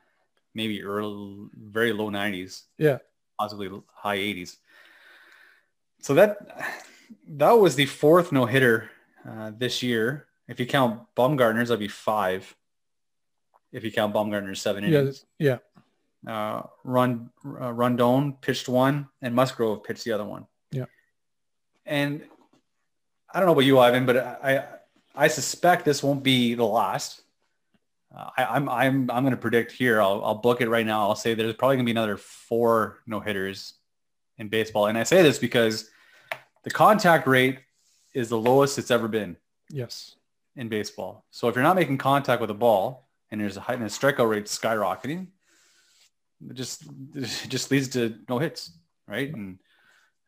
[0.55, 2.99] maybe early, very low nineties, Yeah.
[3.39, 4.59] possibly high eighties.
[6.03, 6.37] So that
[7.29, 8.91] that was the fourth no hitter
[9.29, 10.27] uh, this year.
[10.49, 12.55] If you count Bumgarner's, that'd be five.
[13.73, 15.01] If you count Bumgarner's seven Yeah.
[15.01, 15.59] innings, Yeah.
[16.27, 20.47] uh, Run uh, Rodon pitched one, and Musgrove pitched the other one.
[20.73, 20.87] Yeah.
[21.87, 22.23] And
[23.33, 24.67] I don't know about you, Ivan, but I
[25.15, 27.23] I suspect this won't be the last.
[28.15, 30.03] Uh, I, I'm I'm I'm going to predict here.
[30.03, 31.09] I'll I'll book it right now.
[31.09, 33.75] I'll say there's probably going to be another four no hitters
[34.39, 35.91] in baseball, and I say this because
[36.65, 37.59] the contact rate
[38.15, 39.37] is the lowest it's ever been
[39.71, 40.17] Yes.
[40.57, 41.25] in baseball.
[41.31, 43.87] So if you're not making contact with a ball and there's a high and the
[43.87, 45.29] strikeout rate skyrocketing,
[46.49, 48.73] it just it just leads to no hits,
[49.07, 49.33] right?
[49.33, 49.59] And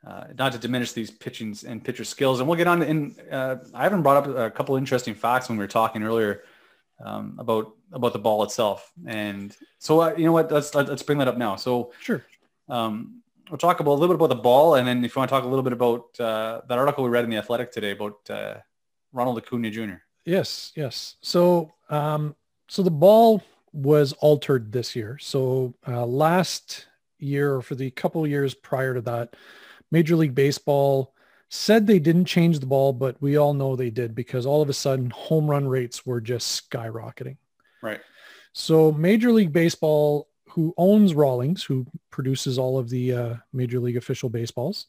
[0.06, 2.40] uh, not to diminish these pitchings and pitcher skills.
[2.40, 5.56] And we'll get on in, uh, I haven't brought up a couple interesting facts when
[5.56, 6.42] we were talking earlier
[7.04, 8.90] um, about, about the ball itself.
[9.06, 11.54] And so, uh, you know what, let's, let's bring that up now.
[11.54, 12.24] So Sure.
[12.68, 13.21] um,
[13.52, 14.76] we'll talk about a little bit about the ball.
[14.76, 17.10] And then if you want to talk a little bit about uh, that article we
[17.10, 18.54] read in the athletic today about uh,
[19.12, 19.96] Ronald Acuna Jr.
[20.24, 21.16] Yes, yes.
[21.20, 22.34] So, um,
[22.68, 23.42] so the ball
[23.74, 25.18] was altered this year.
[25.20, 26.86] So uh, last
[27.18, 29.36] year, or for the couple years prior to that,
[29.90, 31.14] Major League Baseball
[31.50, 34.70] said they didn't change the ball, but we all know they did because all of
[34.70, 37.36] a sudden home run rates were just skyrocketing.
[37.82, 38.00] Right.
[38.54, 43.96] So Major League Baseball, who owns Rawlings, who produces all of the uh, Major League
[43.96, 44.86] official baseballs,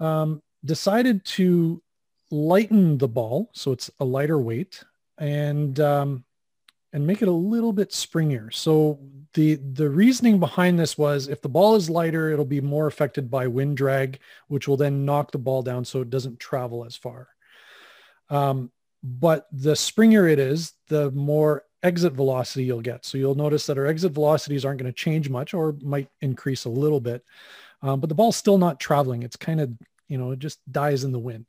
[0.00, 1.80] um, decided to
[2.30, 4.82] lighten the ball so it's a lighter weight
[5.18, 6.24] and um,
[6.92, 8.52] and make it a little bit springier.
[8.52, 8.98] So
[9.34, 13.30] the the reasoning behind this was if the ball is lighter, it'll be more affected
[13.30, 14.18] by wind drag,
[14.48, 17.28] which will then knock the ball down so it doesn't travel as far.
[18.30, 23.04] Um, but the springier it is, the more exit velocity you'll get.
[23.04, 26.64] So you'll notice that our exit velocities aren't going to change much or might increase
[26.64, 27.24] a little bit.
[27.82, 29.22] Um, but the ball's still not traveling.
[29.22, 29.72] It's kind of,
[30.08, 31.46] you know, it just dies in the wind.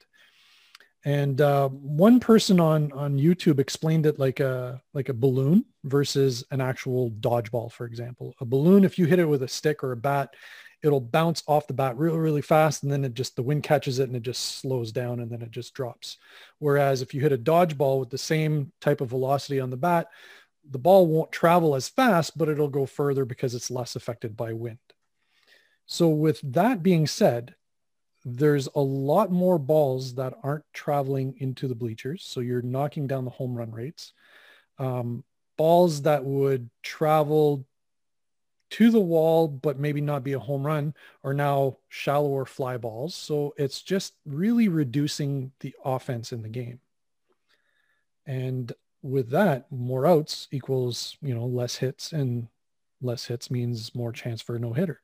[1.05, 6.45] And uh, one person on on YouTube explained it like a like a balloon versus
[6.49, 8.33] an actual dodgeball, for example.
[8.39, 10.33] A balloon, if you hit it with a stick or a bat,
[10.83, 13.99] it'll bounce off the bat really really fast, and then it just the wind catches
[13.99, 16.17] it and it just slows down and then it just drops.
[16.59, 20.07] Whereas if you hit a dodgeball with the same type of velocity on the bat,
[20.69, 24.53] the ball won't travel as fast, but it'll go further because it's less affected by
[24.53, 24.77] wind.
[25.85, 27.55] So with that being said,
[28.25, 32.23] there's a lot more balls that aren't traveling into the bleachers.
[32.23, 34.13] So you're knocking down the home run rates.
[34.79, 35.25] Um,
[35.57, 37.65] balls that would travel
[38.73, 43.13] to the wall, but maybe not be a home run are now shallower fly balls.
[43.13, 46.79] So it's just really reducing the offense in the game.
[48.25, 52.47] And with that, more outs equals, you know, less hits and
[52.99, 55.01] less hits means more chance for a no hitter.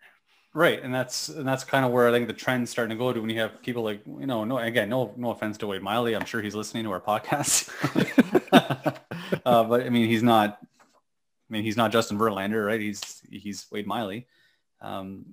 [0.55, 3.13] Right, and that's and that's kind of where I think the trend's starting to go
[3.13, 5.83] to when you have people like you know no again no no offense to Wade
[5.83, 7.69] Miley I'm sure he's listening to our podcast,
[9.45, 10.57] uh, but I mean he's not
[11.49, 14.27] I mean he's not Justin Verlander right he's he's Wade Miley,
[14.81, 15.25] um,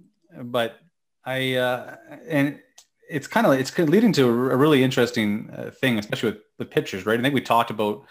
[0.42, 0.78] but
[1.24, 1.96] I uh,
[2.28, 2.60] and
[3.08, 7.06] it's kind of it's leading to a really interesting uh, thing especially with the pitchers
[7.06, 8.06] right I think we talked about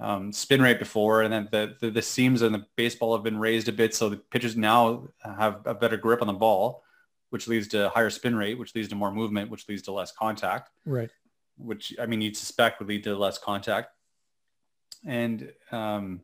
[0.00, 3.38] um, spin rate before, and then the, the, the seams in the baseball have been
[3.38, 6.82] raised a bit, so the pitchers now have a better grip on the ball,
[7.28, 10.10] which leads to higher spin rate, which leads to more movement, which leads to less
[10.10, 10.70] contact.
[10.86, 11.10] Right.
[11.58, 13.90] Which I mean, you'd suspect would lead to less contact.
[15.04, 16.22] And um,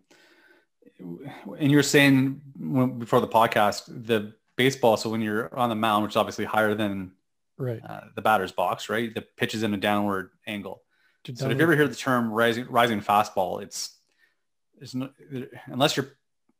[0.99, 4.97] and you were saying when, before the podcast, the baseball.
[4.97, 7.13] So when you're on the mound, which is obviously higher than
[7.59, 9.15] right uh, the batter's box, right?
[9.15, 10.83] The pitch is in a downward angle.
[11.25, 13.97] To So if you ever hear the term rising rising fastball, it's
[14.81, 15.11] it's no,
[15.67, 16.09] unless you're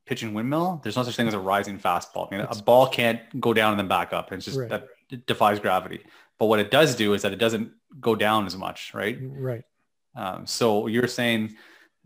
[0.07, 0.81] pitching windmill.
[0.83, 2.33] There's no such thing as a rising fastball.
[2.33, 4.33] I mean, a ball can't go down and then back up.
[4.33, 4.69] It's just Right.
[4.71, 6.01] that it defies gravity.
[6.39, 9.19] But what it does do is that it doesn't go down as much, right?
[9.21, 9.65] Right.
[10.15, 11.57] Um, so you're saying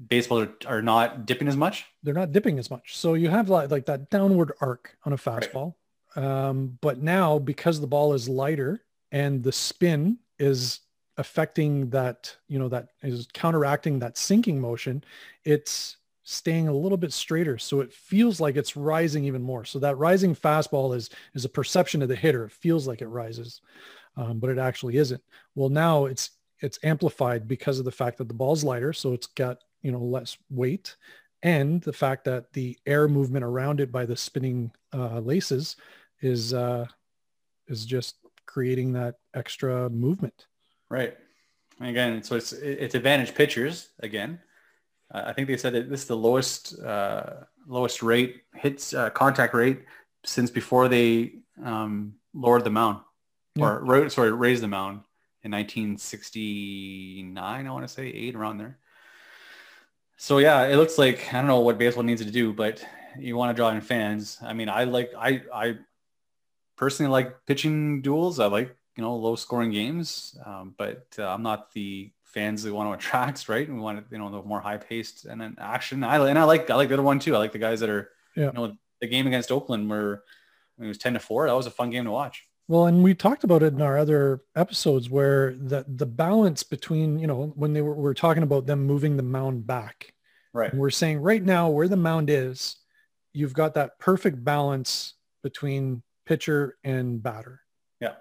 [0.08, 1.86] baseballs are, are not dipping as much?
[2.02, 2.96] They're not dipping as much.
[2.96, 5.74] So you have like, like that downward arc on a fastball.
[6.16, 8.82] Um, but now because the ball is lighter
[9.12, 10.80] and the spin is
[11.16, 15.04] affecting that, you know, that is counteracting that sinking motion,
[15.44, 17.58] it's staying a little bit straighter.
[17.58, 19.64] So it feels like it's rising even more.
[19.64, 22.44] So that rising fastball is, is a perception of the hitter.
[22.44, 23.60] It feels like it rises,
[24.16, 25.22] um, but it actually isn't.
[25.54, 28.92] Well, now it's, it's amplified because of the fact that the ball's lighter.
[28.92, 30.96] So it's got, you know, less weight
[31.42, 35.76] and the fact that the air movement around it by the spinning uh, laces
[36.20, 36.86] is, uh,
[37.66, 40.46] is just creating that extra movement.
[40.90, 41.16] Right.
[41.78, 44.38] And again, so it's it's advantage pitchers again.
[45.12, 49.08] Uh, I think they said that this is the lowest uh, lowest rate hits uh,
[49.10, 49.84] contact rate
[50.24, 53.00] since before they um, lowered the mound
[53.58, 55.00] or sorry raised the mound
[55.42, 57.66] in 1969.
[57.66, 58.78] I want to say eight around there.
[60.16, 62.84] So yeah, it looks like I don't know what baseball needs to do, but
[63.18, 64.38] you want to draw in fans.
[64.42, 65.78] I mean, I like I I
[66.76, 68.38] personally like pitching duels.
[68.38, 72.74] I like you know low scoring games, um, but uh, I'm not the fans that
[72.74, 73.48] want to attract.
[73.48, 76.04] Right, And we want you know the more high paced and then action.
[76.04, 77.34] I and I like I like the other one too.
[77.34, 78.46] I like the guys that are Yeah.
[78.46, 80.22] you know the game against Oakland where
[80.78, 81.46] it was ten to four.
[81.46, 82.46] That was a fun game to watch.
[82.70, 87.18] Well, and we talked about it in our other episodes where the the balance between,
[87.18, 90.14] you know, when they were, we were talking about them moving the mound back.
[90.54, 90.70] Right.
[90.70, 92.76] And we're saying right now where the mound is,
[93.32, 97.60] you've got that perfect balance between pitcher and batter.
[98.00, 98.14] Yeah.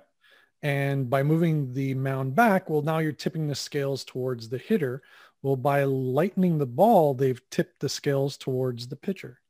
[0.64, 5.04] And by moving the mound back, well, now you're tipping the scales towards the hitter.
[5.44, 9.42] Well, by lightening the ball, they've tipped the scales towards the pitcher.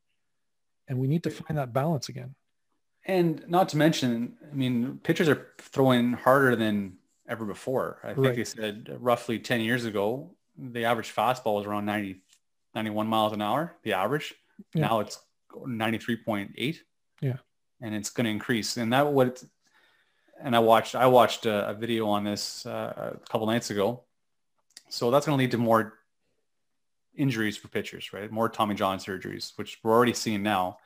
[0.90, 2.36] And we need to find that balance again.
[3.10, 7.98] And not to mention, I mean, pitchers are throwing harder than ever before.
[8.04, 8.36] I think Right.
[8.36, 12.22] they said roughly 10 years ago, the average fastball was around 90,
[12.76, 14.36] 91 miles an hour, the average.
[14.76, 14.82] Yeah.
[14.82, 15.18] Now it's
[15.56, 16.84] 93.8.
[17.20, 17.38] Yeah.
[17.82, 18.78] And it's going to increase.
[18.78, 19.46] And that what, it's,
[20.40, 24.04] and I watched, I watched a, a video on this uh, a couple nights ago.
[24.90, 25.94] So that's going to lead to more
[27.16, 28.32] injuries for pitchers, right?
[28.32, 30.78] More Tommy John surgeries, which we're already seeing now.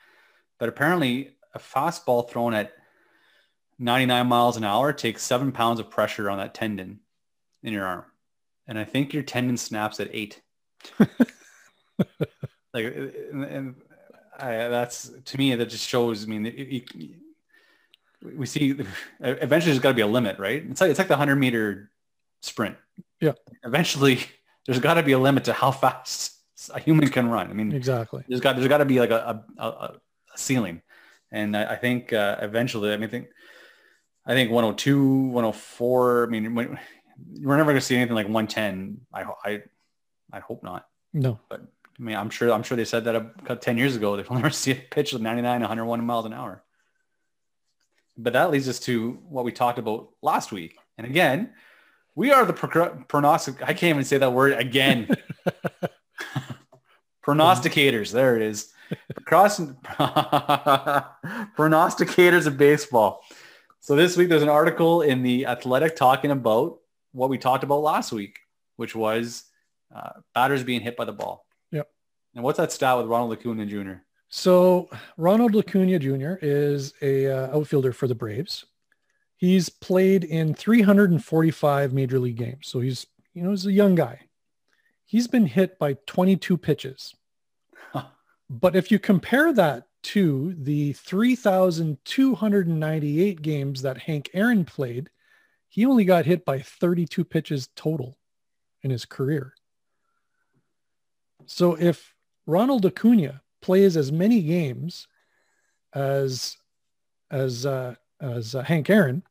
[0.58, 2.74] But apparently a fastball thrown at
[3.80, 7.00] 99 miles an hour takes seven pounds of pressure on that tendon
[7.62, 8.06] in your arm.
[8.68, 10.42] And I think your tendon snaps at eight.
[11.00, 11.10] like,
[12.74, 13.76] and, and
[14.38, 17.12] I, that's to me, that just shows, I mean, it, it,
[18.38, 18.76] we see
[19.20, 20.64] eventually there's got to be a limit, right?
[20.70, 21.92] It's like, it's like the 100 meter
[22.42, 22.78] sprint.
[23.20, 23.34] Yeah.
[23.64, 24.20] Eventually
[24.66, 26.34] there's got to be a limit to how fast
[26.74, 27.50] a human can run.
[27.50, 28.24] I mean, Exactly.
[28.28, 29.68] there's got there's got to be like a a, a,
[30.34, 30.82] a ceiling,
[31.34, 33.28] and I, I think uh, eventually, I mean, I think
[34.26, 36.24] I think 102, 104.
[36.24, 36.80] I mean, when,
[37.42, 39.02] we're never going to see anything like 110.
[39.14, 39.62] I I
[40.32, 40.88] I hope not.
[41.12, 41.40] No.
[41.50, 41.62] But
[42.00, 44.16] I mean, I'm sure I'm sure they said that about 10 years ago.
[44.16, 46.64] They'll never see a pitch of 99, 101 miles an hour.
[48.16, 50.78] But that leads us to what we talked about last week.
[51.00, 51.54] And again,
[52.14, 53.64] we are the pro- pronostic.
[53.64, 55.10] I can't even say that word again.
[57.26, 58.12] Prognosticators.
[58.12, 58.72] There it is.
[59.34, 59.60] Cross
[61.58, 63.24] prognosticators of baseball.
[63.80, 66.82] So this week there's an article in the Athletic talking about
[67.14, 68.38] what we talked about last week,
[68.76, 69.46] which was
[69.92, 71.48] uh, batters being hit by the ball.
[71.72, 71.90] Yep.
[72.36, 73.94] And what's that stat with Ronald Acuna Jr.?
[74.30, 76.36] So Ronald Acuna Jr.
[76.44, 78.66] is a uh, outfielder for the Braves.
[79.38, 82.68] He's played in 345 major league games.
[82.68, 84.28] So he's, you know, he's a young guy.
[85.06, 87.16] He's been hit by 22 pitches.
[88.50, 95.10] But if you compare that to the 3,298 games that Hank Aaron played,
[95.70, 98.18] he only got hit by 32 pitches total
[98.82, 99.54] in his career.
[101.46, 102.14] So if
[102.46, 105.08] Ronald Acuna plays as many games
[105.94, 106.58] as
[107.32, 109.24] as uh, as uh, Hank Aaron,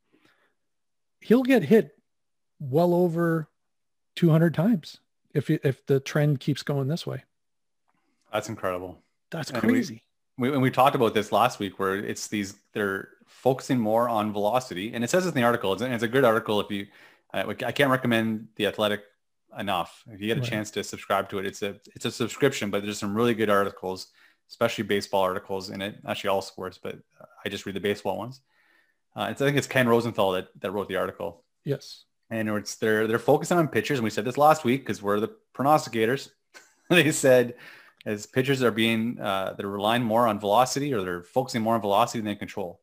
[1.20, 1.98] he'll get hit
[2.58, 3.48] well over
[4.16, 4.98] 200 times
[5.34, 7.24] if if the trend keeps going this way.
[8.32, 9.02] That's incredible.
[9.30, 10.02] That's And crazy.
[10.38, 14.32] We, and we talked about this last week where it's these, they're focusing more on
[14.32, 14.92] velocity.
[14.94, 15.72] And it says it in the article.
[15.74, 16.86] It's, it's a good article if you,
[17.32, 19.02] I, I can't recommend the athletic
[19.58, 20.02] enough.
[20.10, 20.48] If you get a Right.
[20.50, 23.50] chance to subscribe to it, it's a, it's a subscription, but there's some really good
[23.50, 24.08] articles,
[24.48, 25.96] especially baseball articles in it.
[26.06, 26.98] Actually all sports, but
[27.44, 28.40] I just read the baseball ones.
[29.14, 31.44] Uh, it's, I think it's Ken Rosenthal that, that wrote the article.
[31.64, 32.04] yes.
[32.30, 35.20] and it's they're they're focusing on pitchers and we said this last week because we're
[35.20, 36.30] the prognosticators
[36.88, 37.54] they said
[38.04, 41.80] as pitchers are being uh, they're relying more on velocity or they're focusing more on
[41.80, 42.80] velocity than control.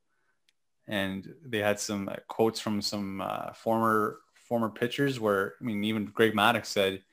[0.87, 6.05] And they had some quotes from some uh, former former pitchers where I mean even
[6.05, 7.03] Greg Maddux said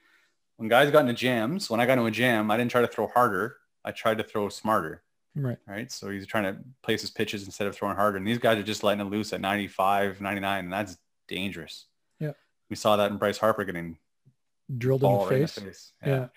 [0.56, 2.86] when guys got into jams, when I got into a jam, I didn't try to
[2.86, 3.58] throw harder.
[3.84, 5.02] I tried to throw smarter.
[5.34, 5.58] Right.
[5.66, 5.92] Right.
[5.92, 8.16] So he's trying to place his pitches instead of throwing harder.
[8.16, 10.96] And these guys are just letting it loose at 95, 99, and that's
[11.28, 11.86] dangerous.
[12.18, 12.32] Yeah.
[12.70, 13.98] We saw that in Bryce Harper getting
[14.78, 15.92] drilled in the, right in the face.
[16.04, 16.28] Yeah.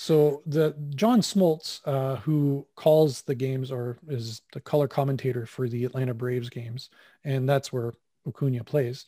[0.00, 5.68] So the John Smoltz, uh, who calls the games or is the color commentator for
[5.68, 6.88] the Atlanta Braves games,
[7.22, 7.92] and that's where
[8.26, 9.04] Acuna plays,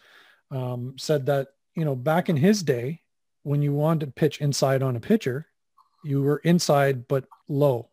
[0.51, 3.01] um, said that you know back in his day,
[3.43, 5.47] when you wanted to pitch inside on a pitcher,
[6.05, 7.89] you were inside but low.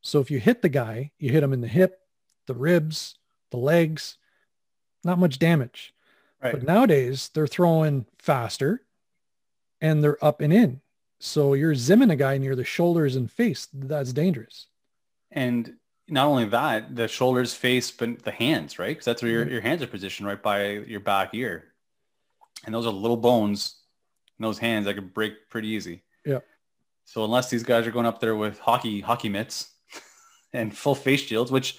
[0.00, 2.00] So if you hit the guy, you hit him in the hip,
[2.46, 3.14] the ribs,
[3.52, 4.18] the legs,
[5.04, 5.94] not much damage.
[6.42, 6.54] Right.
[6.54, 8.82] But nowadays they're throwing faster
[9.80, 10.80] and they're up and in.
[11.26, 13.66] So you're zimming a guy near the shoulders and face.
[13.72, 14.68] That's dangerous.
[15.32, 15.74] And
[16.08, 18.90] not only that, the shoulders, face, but the hands, right?
[18.90, 19.50] Because that's where your, Mhm.
[19.50, 21.72] your hands are positioned right by your back ear.
[22.64, 23.74] And those are little bones
[24.38, 26.04] in those hands that could break pretty easy.
[26.24, 26.40] Yeah.
[27.06, 29.72] So unless these guys are going up there with hockey hockey mitts
[30.52, 31.76] and full face shields, which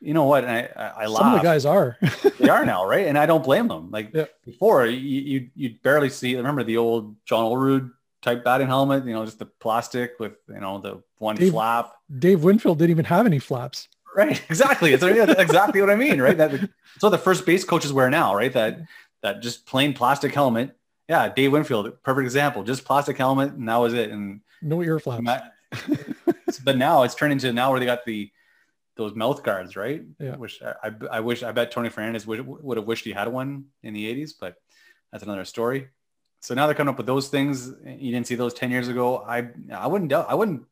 [0.00, 1.22] you know what, and I I, I laugh.
[1.22, 1.96] Some of the guys are.
[2.40, 3.06] they are now, right?
[3.06, 3.90] And I don't blame them.
[3.92, 4.26] Like Yeah.
[4.44, 6.34] before, you you you'd barely see.
[6.36, 7.92] Remember the old John Olerud
[8.22, 9.04] type batting helmet?
[9.04, 11.92] You know, just the plastic with you know the one Dave- flap.
[12.18, 13.88] Dave Winfield didn't even have any flaps.
[14.16, 14.92] Right, exactly.
[14.92, 16.36] It's exactly what I mean, right?
[16.36, 16.68] That
[17.00, 18.52] what the first base coaches wear now, right?
[18.52, 18.80] That
[19.22, 20.76] that just plain plastic helmet.
[21.08, 22.62] Yeah, Dave Winfield, perfect example.
[22.64, 24.10] Just plastic helmet, and that was it.
[24.10, 25.26] And No ear flaps.
[26.64, 28.30] But now it's turned into now where they got the
[28.96, 30.02] those mouth guards, right?
[30.18, 30.34] Yeah.
[30.36, 33.28] Which I, I, I wish I bet Tony Fernandez would, would have wished he had
[33.28, 34.56] one in the 80s, but
[35.12, 35.88] that's another story.
[36.40, 37.72] So now they're coming up with those things.
[37.84, 39.18] You didn't see those 10 years ago.
[39.26, 40.64] I I wouldn't doubt I wouldn't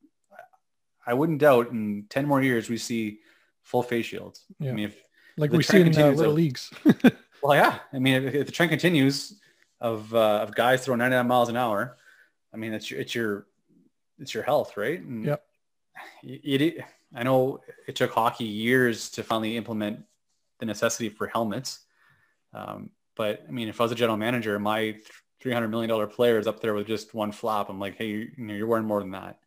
[1.07, 3.21] I wouldn't doubt in 10 more years we see
[3.63, 4.45] full face shields.
[4.59, 4.71] Yeah.
[4.71, 5.03] I mean if
[5.37, 6.71] like we see in uh, continues little of- leagues.
[7.43, 9.39] well yeah, I mean if, if the trend continues
[9.81, 11.97] of uh, of guys throwing 99 miles an hour,
[12.55, 13.47] I mean it's your it's your
[14.19, 15.01] it's your health, right?
[15.01, 15.43] And Yep.
[16.23, 20.05] It, it, I know it took hockey years to finally implement
[20.59, 21.81] the necessity for helmets.
[22.53, 24.97] Um, but I mean, if I was a general manager, my
[25.45, 27.69] $300 million players up there with just one flap.
[27.69, 29.39] I'm like, hey, you, know, you're wearing more than that.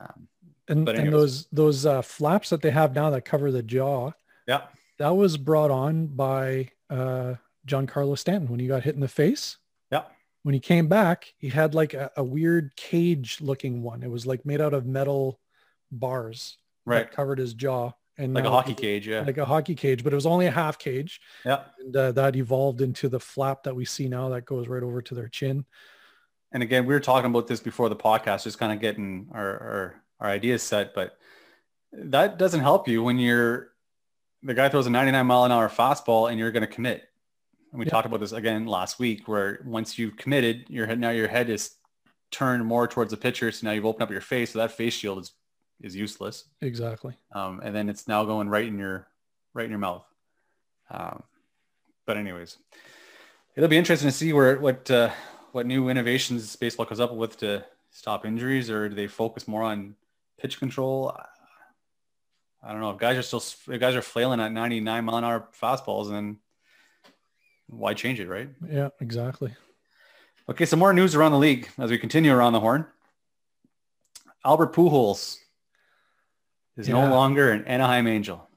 [0.00, 0.28] Um,
[0.68, 4.12] and, and those those uh, flaps that they have now that cover the jaw,
[4.46, 4.62] yeah.
[4.98, 7.34] that was brought on by uh,
[7.66, 9.58] Giancarlo Stanton when he got hit in the face.
[9.90, 10.04] Yeah.
[10.42, 14.02] When he came back, he had like a, a weird cage looking one.
[14.02, 15.40] It was like made out of metal
[15.90, 16.98] bars Right.
[16.98, 17.92] that covered his jaw.
[18.16, 19.08] And Like a hockey cage.
[19.08, 19.22] Yeah.
[19.22, 21.20] like a hockey cage, but it was only a half cage.
[21.44, 21.64] yeah.
[21.80, 25.02] And uh, that evolved into the flap that we see now that goes right over
[25.02, 25.64] to their chin.
[26.52, 29.48] And again, we were talking about this before the podcast, just kind of getting our,
[29.48, 31.18] our, our ideas set, but
[31.92, 33.70] that doesn't help you when you're
[34.42, 37.02] the guy throws a 99 mile an hour fastball and you're going to commit.
[37.72, 37.90] And we Yeah.
[37.90, 41.48] talked about this again last week, where once you've committed, your head now your head
[41.50, 41.76] is
[42.30, 43.50] turned more towards the pitcher.
[43.50, 45.32] So now you've opened up your face, so that face shield is
[45.80, 46.44] is useless.
[46.60, 47.14] Exactly.
[47.32, 49.08] Um, and then it's now going right in your
[49.52, 50.04] right in your mouth.
[50.90, 51.22] Um,
[52.06, 52.58] but anyways,
[53.56, 55.10] it'll be interesting to see where what uh,
[55.52, 59.62] what new innovations baseball comes up with to stop injuries, or do they focus more
[59.62, 59.94] on
[60.38, 61.16] pitch control?
[62.62, 62.90] I don't know.
[62.90, 66.38] If guys are still if guys are flailing at 99 mile an hour fastballs, then
[67.66, 68.48] why change it, right?
[68.68, 69.54] Yeah, exactly.
[70.48, 72.86] Okay, some more news around the league as we continue around the horn.
[74.44, 75.38] Albert Pujols
[76.76, 77.04] is Yeah.
[77.04, 78.48] no longer an Anaheim Angel.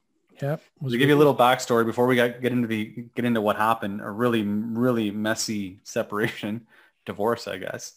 [0.41, 0.61] Yep.
[0.81, 3.41] Was To give you a little backstory before we got, get into the get into
[3.41, 6.67] what happened, a really really messy separation,
[7.05, 7.93] divorce, I guess.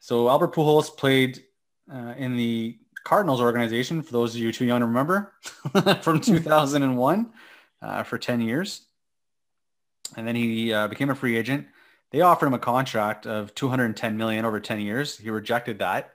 [0.00, 1.44] So Albert Pujols played
[1.92, 4.02] uh, in the Cardinals organization.
[4.02, 5.32] For those of you too young to remember,
[6.02, 7.32] from 2001
[7.80, 8.86] uh, for 10 years,
[10.16, 11.66] and then he uh, became a free agent.
[12.10, 15.16] They offered him a contract of 210 million over 10 years.
[15.16, 16.12] He rejected that,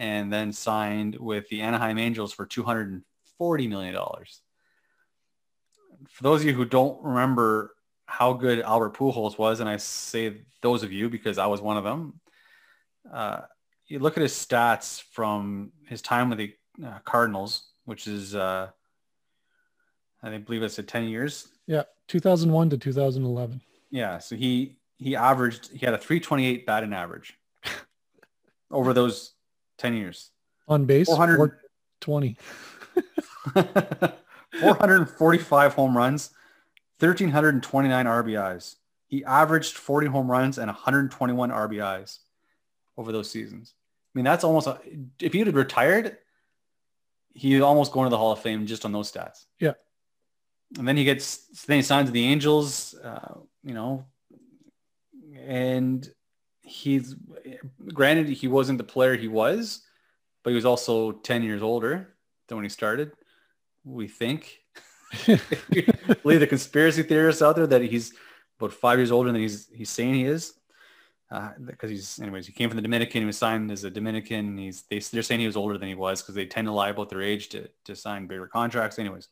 [0.00, 4.42] and then signed with the Anaheim Angels for 240 million dollars
[6.08, 7.74] for those of you who don't remember
[8.06, 11.76] how good Albert Pujols was, and I say those of you because I was one
[11.76, 12.20] of them,
[13.12, 13.42] uh,
[13.86, 18.68] you look at his stats from his time with the uh, Cardinals, which is, uh,
[20.22, 21.48] I think, believe it's at 10 years.
[21.66, 23.60] Yeah, 2001 to 2011.
[23.90, 24.18] Yeah.
[24.18, 27.36] So he, he averaged, he had a 328 batting average
[28.70, 29.32] over those
[29.80, 30.30] 10 years.
[30.68, 31.58] On base, 400
[32.04, 32.36] 420.
[34.60, 36.30] 445 home runs,
[36.98, 38.76] 1,329 RBIs.
[39.06, 42.18] He averaged 40 home runs and 121 RBIs
[42.96, 43.74] over those seasons.
[44.14, 44.80] I mean, that's almost a,
[45.20, 46.18] if he had retired,
[47.32, 49.46] he'd almost going to the Hall of Fame just on those stats.
[49.58, 49.72] Yeah.
[50.78, 54.06] And then he gets then he signs with the Angels, uh, you know,
[55.36, 56.08] and
[56.70, 57.16] he's
[57.92, 59.82] granted he wasn't the player he was,
[60.42, 62.14] but he was also 10 years older
[62.48, 63.12] than when he started.
[63.84, 64.58] We think.
[65.26, 68.14] Believe the conspiracy theorists out there that he's
[68.58, 70.54] about five years older than he's he's saying he is
[71.28, 73.22] because uh, he's anyways he came from the Dominican.
[73.22, 74.56] He was signed as a Dominican.
[74.56, 76.90] He's they, they're saying he was older than he was because they tend to lie
[76.90, 79.00] about their age to to sign bigger contracts.
[79.00, 79.28] Anyways,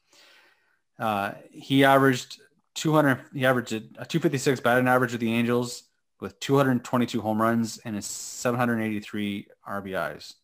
[0.98, 2.40] uh, he averaged
[2.74, 3.20] 200.
[3.32, 5.87] He averaged a 256 batting average with the Angels
[6.20, 10.34] with 222 home runs and 783 RBIs.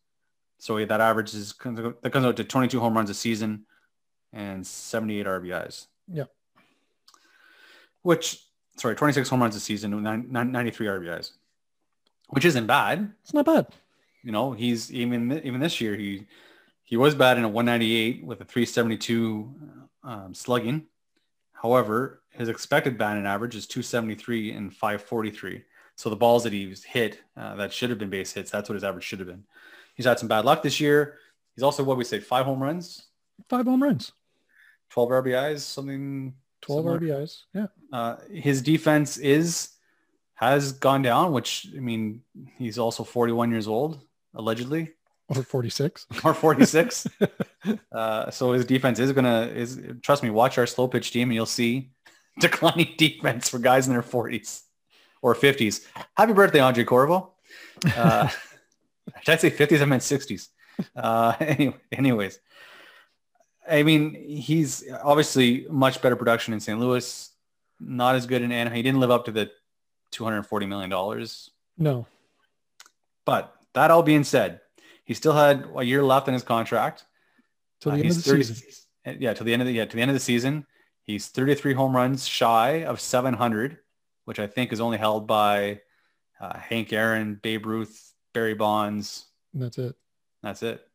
[0.58, 3.66] So that averages that comes out to 22 home runs a season
[4.32, 5.86] and 78 RBIs.
[6.10, 6.24] Yeah.
[8.02, 8.42] Which
[8.76, 11.32] sorry, 26 home runs a season, 93 RBIs
[12.28, 13.12] which isn't bad.
[13.22, 13.68] It's not bad.
[14.22, 16.26] You know, he's even even this year he
[16.82, 19.54] he was bad in a 198 with a 372
[20.02, 20.86] um, slugging.
[21.52, 25.62] However, his expected batting average is 273 and 543.
[25.96, 28.74] So the balls that he's hit uh, that should have been base hits, that's what
[28.74, 29.44] his average should have been.
[29.94, 31.18] He's had some bad luck this year.
[31.54, 33.06] He's also what we say five home runs,
[33.48, 34.12] five home runs,
[34.90, 36.34] 12 RBIs, something.
[36.62, 37.00] 12 similar.
[37.00, 37.42] RBIs.
[37.52, 37.66] Yeah.
[37.92, 39.70] Uh, his defense is
[40.34, 42.22] has gone down, which I mean,
[42.58, 44.00] he's also 41 years old,
[44.34, 44.92] allegedly.
[45.28, 46.06] Or 46.
[46.24, 47.06] or 46.
[47.92, 51.34] uh, so his defense is gonna is trust me, watch our slow pitch team and
[51.34, 51.90] you'll see
[52.40, 54.62] declining defense for guys in their 40s
[55.22, 55.86] or 50s.
[56.16, 57.32] Happy birthday, Andre Corvo.
[57.96, 58.28] Uh,
[59.24, 59.80] did I say 50s?
[59.80, 60.48] I meant 60s.
[60.96, 62.38] Uh, anyway, anyways,
[63.68, 66.78] I mean, he's obviously much better production in St.
[66.78, 67.30] Louis.
[67.80, 68.76] Not as good in Anaheim.
[68.76, 69.50] He didn't live up to the
[70.12, 71.50] 240 million dollars.
[71.76, 72.06] No.
[73.24, 74.60] But that all being said,
[75.04, 77.04] he still had a year left in his contract.
[77.80, 78.86] Till the uh, end of the 30, season.
[79.18, 80.66] Yeah, to the end of the yeah, to the end of the season.
[81.06, 83.78] He's 33 home runs shy of 700,
[84.24, 85.80] which I think is only held by
[86.40, 89.26] uh, Hank Aaron, Babe Ruth, Barry Bonds.
[89.52, 89.94] And that's it.
[90.42, 90.86] That's it.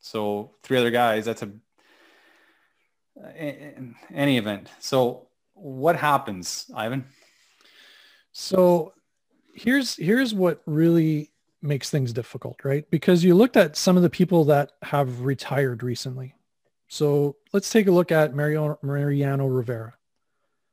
[0.00, 1.24] So three other guys.
[1.24, 1.50] That's a
[4.14, 4.68] any event.
[4.78, 7.06] So what happens, Ivan?
[8.32, 8.92] So
[9.54, 11.32] here's here's what really
[11.62, 12.88] makes things difficult, right?
[12.90, 16.34] Because you looked at some of the people that have retired recently.
[16.88, 19.94] So let's take a look at Mariano, Mariano Rivera.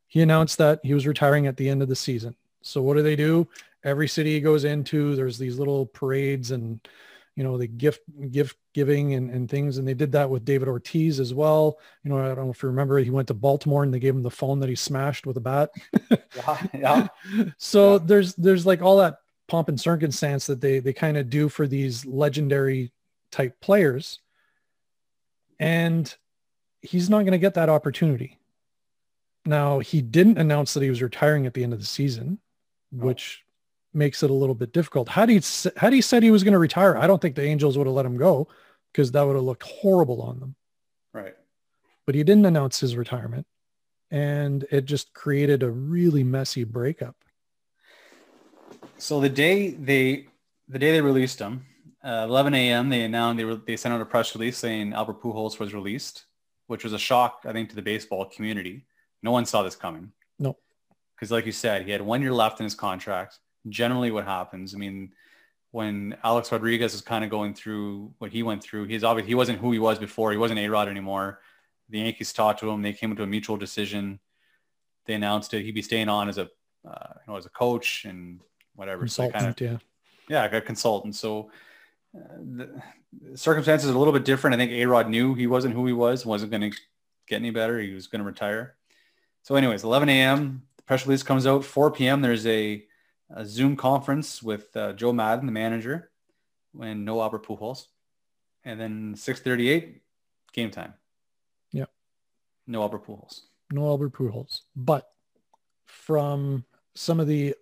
[0.08, 2.36] He announced that he was retiring at the end of the season.
[2.62, 3.48] So what do they do?
[3.84, 6.80] Every city he goes into, there's these little parades and
[7.36, 9.78] you know, the gift gift giving and, and things.
[9.78, 11.80] And they did that with David Ortiz as well.
[12.04, 14.16] You know, I don't know if you remember, he went to Baltimore and they gave
[14.16, 15.72] him the phone that he smashed with a bat.
[16.36, 17.08] yeah, yeah.
[17.58, 18.00] So yeah.
[18.06, 21.68] there's there's like all that pomp and circumstance that they they kind of do for
[21.68, 22.92] these legendary
[23.32, 24.20] type players.
[25.64, 26.14] And
[26.82, 28.38] he's not going to get that opportunity.
[29.46, 32.40] Now, he didn't announce that he was retiring at the end of the season,
[32.94, 33.06] oh.
[33.06, 33.44] which
[33.94, 35.08] makes it a little bit difficult.
[35.08, 35.42] Had he
[35.78, 37.96] had he said he was going to retire, I don't think the Angels would have
[37.96, 38.50] let him go
[38.92, 40.56] because that would have looked horrible on them.
[41.14, 41.36] Right.
[42.06, 43.48] But he didn't announce his retirement,
[44.12, 47.16] and it just created a really messy breakup.
[48.98, 50.28] So the day they
[50.68, 51.66] the day they released him,
[52.04, 52.90] uh, 11 a.m.
[52.90, 56.26] They announced they, re- they sent out a press release saying Albert Pujols was released,
[56.68, 58.86] which was a shock I think to the baseball community.
[59.22, 60.12] No one saw this coming.
[60.40, 60.58] No.
[61.16, 63.40] Because like you said, he had one year left in his contract
[63.70, 64.76] generally what happens.
[64.76, 65.14] I mean,
[65.72, 69.36] when Alex Rodriguez is kind of going through what he went through, he's obviously he
[69.36, 70.32] wasn't who he was before.
[70.32, 71.40] He wasn't A Rod anymore.
[71.90, 72.82] The Yankees talked to him.
[72.82, 74.20] They came to a mutual decision.
[75.06, 75.64] They announced it.
[75.64, 76.50] He'd be staying on as a
[76.88, 78.40] uh, you know as a coach and
[78.76, 79.02] whatever.
[79.02, 79.82] Consultant, so kind of,
[80.30, 81.16] yeah, yeah, a consultant.
[81.16, 81.50] So
[82.16, 82.82] uh, the
[83.38, 84.54] circumstances are a little bit different.
[84.54, 86.26] I think A Rod knew he wasn't who he was.
[86.26, 86.78] wasn't going to
[87.28, 87.80] get any better.
[87.80, 88.76] He was going to retire.
[89.42, 90.64] So, anyways, 11 a.m.
[90.78, 91.66] The press release comes out.
[91.66, 92.22] 4 p.m.
[92.22, 92.86] There's a
[93.36, 96.12] a Zoom conference with uh, Joe Maddon, the manager,
[96.80, 97.88] and no Albert Pujols.
[98.64, 100.02] And then 6:38,
[100.54, 100.94] game time.
[101.72, 101.86] Yeah.
[102.68, 103.42] No Albert Pujols.
[103.72, 104.62] No Albert Pujols.
[104.76, 105.10] But
[105.86, 106.64] from
[106.96, 107.56] some of the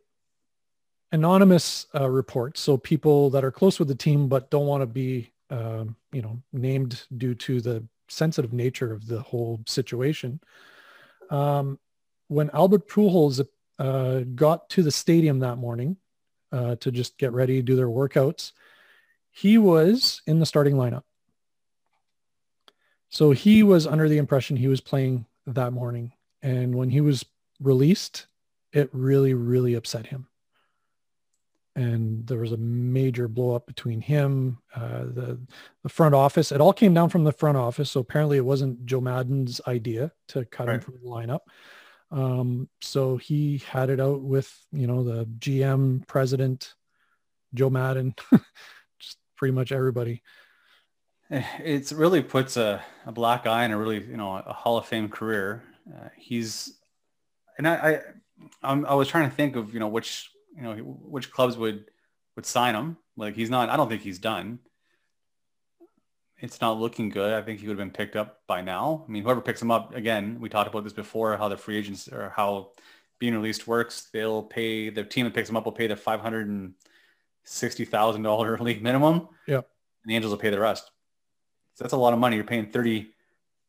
[1.12, 4.88] anonymous uh, reports, so people that are close with the team but don't want to
[4.88, 10.40] be, uh, you know, named due to the sensitive nature of the whole situation.
[11.30, 11.80] Um,
[12.28, 13.46] when Albert Pujols
[13.80, 15.98] uh, got to the stadium that morning
[16.52, 18.52] uh, to just get ready, do their workouts.
[19.32, 21.04] He was in the starting lineup.
[23.10, 26.14] So he was under the impression he was playing that morning.
[26.42, 27.26] And when he was
[27.60, 28.28] released,
[28.72, 30.28] it really, really upset him.
[31.76, 35.40] And there was a major blow up between him, uh, the
[35.84, 36.52] the front office.
[36.52, 37.90] It all came down from the front office.
[37.92, 40.76] So apparently, it wasn't Joe Maddon's idea to cut right.
[40.76, 41.40] him from the lineup.
[42.12, 46.74] Um, so he had it out with you know the GM, president,
[47.54, 48.16] Joe Maddon,
[49.00, 50.22] just pretty much everybody.
[51.30, 54.86] It really puts a, a black eye on a really you know a Hall of
[54.86, 55.64] Fame career.
[55.90, 56.78] Uh, he's
[57.58, 58.00] and I, I
[58.62, 61.86] I'm, I was trying to think of you know which you know which clubs would
[62.36, 62.98] would sign him.
[63.18, 63.70] Like he's not.
[63.70, 64.60] I don't think he's done.
[66.38, 67.34] It's not looking good.
[67.34, 69.06] I think he would have been picked up by now.
[69.08, 71.78] I mean, whoever picks him up, again, we talked about this before, how the free
[71.78, 72.72] agents or how
[73.20, 74.10] being released works.
[74.12, 76.74] They'll pay the team that picks him up will pay the five hundred and
[77.44, 79.30] sixty thousand dollar league minimum.
[79.48, 79.66] Yeah, And
[80.06, 80.90] the Angels will pay the rest.
[81.76, 82.36] So that's a lot of money.
[82.36, 83.12] You're paying 30,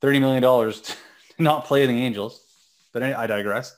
[0.00, 0.80] 30 million dollars
[1.36, 2.44] to not play the Angels.
[2.92, 3.74] But I digress.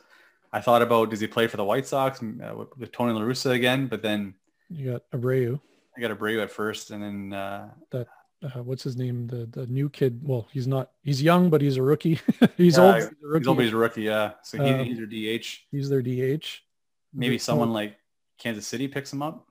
[0.55, 3.50] I thought about does he play for the White Sox uh, with, Tony La Russa
[3.50, 3.88] again?
[3.88, 4.34] But then
[4.70, 5.61] you got Abreu.
[5.96, 8.07] I got Abreu at first, and then uh, that
[8.40, 9.26] uh, what's his name?
[9.26, 10.20] The the new kid.
[10.22, 10.92] Well, he's not.
[11.02, 12.20] He's young, but he's a rookie.
[12.57, 13.38] he's, yeah, old, he's, a rookie.
[13.40, 13.57] he's old.
[13.57, 14.02] But he's a rookie.
[14.02, 14.32] Yeah.
[14.44, 15.46] So he, um, he's their DH.
[15.72, 16.46] He's their DH.
[17.12, 17.96] Maybe someone like
[18.38, 19.48] Kansas City picks him up.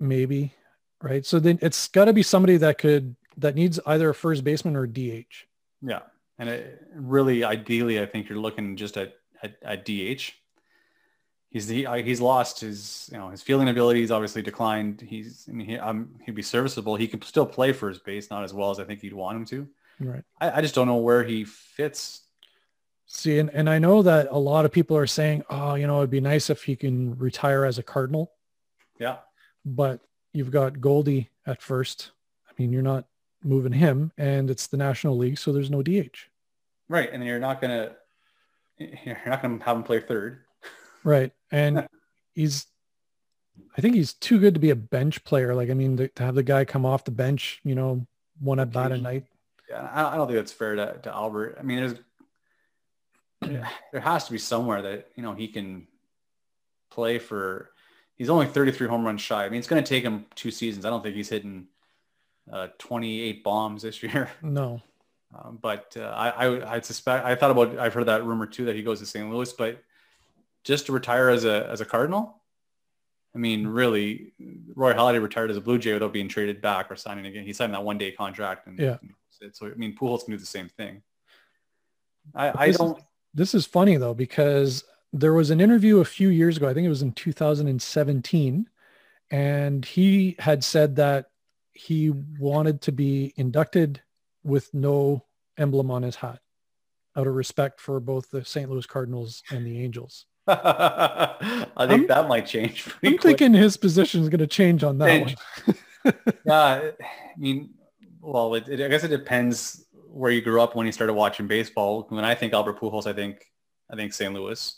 [0.00, 0.52] Maybe,
[1.00, 1.24] right?
[1.24, 4.74] So then it's got to be somebody that could that needs either a first baseman
[4.74, 5.46] or a DH.
[5.80, 6.00] Yeah,
[6.40, 10.32] and it, really, ideally, I think you're looking just at at, at DH
[11.50, 15.00] he's he, he's lost his you know his fielding abilities obviously declined.
[15.00, 16.96] He's I mean he, um, he'd be serviceable.
[16.96, 19.36] He can still play for his base, not as well as I think you'd want
[19.36, 19.68] him to.
[20.00, 20.24] Right.
[20.40, 22.22] I, I just don't know where he fits.
[23.06, 25.98] See, and, and I know that a lot of people are saying, oh, you know,
[25.98, 28.32] it'd be nice if he can retire as a Cardinal.
[29.00, 29.16] Yeah.
[29.64, 30.00] But
[30.32, 32.12] you've got Goldie at first.
[32.48, 33.06] I mean, you're not
[33.42, 36.28] moving him and it's the National League, so there's no DH.
[36.88, 37.10] Right.
[37.12, 37.96] And you're not gonna
[38.78, 40.44] you're not gonna have him play third.
[41.04, 41.32] Right.
[41.50, 41.88] And
[42.34, 42.66] he's,
[43.76, 45.54] I think he's too good to be a bench player.
[45.54, 48.06] Like, I mean, to, to have the guy come off the bench, you know,
[48.40, 49.24] one at bat a night.
[49.68, 49.88] Yeah.
[49.92, 51.56] I don't think that's fair to, to Albert.
[51.58, 51.94] I mean, there's,
[53.92, 55.86] there has to be somewhere that, you know, he can
[56.90, 57.70] play for,
[58.16, 59.44] he's only 33 home runs shy.
[59.44, 60.84] I mean, it's going to take him two seasons.
[60.84, 61.68] I don't think he's hitting
[62.52, 64.30] uh, 28 bombs this year.
[64.42, 64.82] No.
[65.32, 68.64] Um, but uh, I, I, I suspect, I thought about, I've heard that rumor too,
[68.64, 69.30] that he goes to St.
[69.30, 69.80] Louis, but
[70.64, 72.36] just to retire as a as a Cardinal?
[73.34, 73.70] I mean, hmm.
[73.70, 74.32] really,
[74.74, 77.44] Roy Halladay retired as a Blue Jay without being traded back or signing again.
[77.44, 78.96] He signed that one day contract, and yeah.
[79.52, 81.02] So I mean, Pujols can do the same thing.
[82.34, 82.98] I, I don't.
[82.98, 86.68] Is, this is funny though because there was an interview a few years ago.
[86.68, 88.68] I think it was in 2017,
[89.30, 91.30] and he had said that
[91.72, 94.02] he wanted to be inducted
[94.42, 95.24] with no
[95.56, 96.40] emblem on his hat
[97.16, 98.70] out of respect for both the St.
[98.70, 100.26] Louis Cardinals and the Angels.
[101.76, 102.86] I think I'm, that might change.
[103.02, 103.38] I'm quick.
[103.38, 106.14] thinking his position is going to change on that one.
[106.44, 106.92] yeah, I
[107.38, 107.70] mean,
[108.20, 111.46] well, it, it, I guess it depends where you grew up when you started watching
[111.46, 112.06] baseball.
[112.08, 113.46] When I think Albert Pujols, I think
[113.90, 114.32] I think St.
[114.32, 114.76] Louis,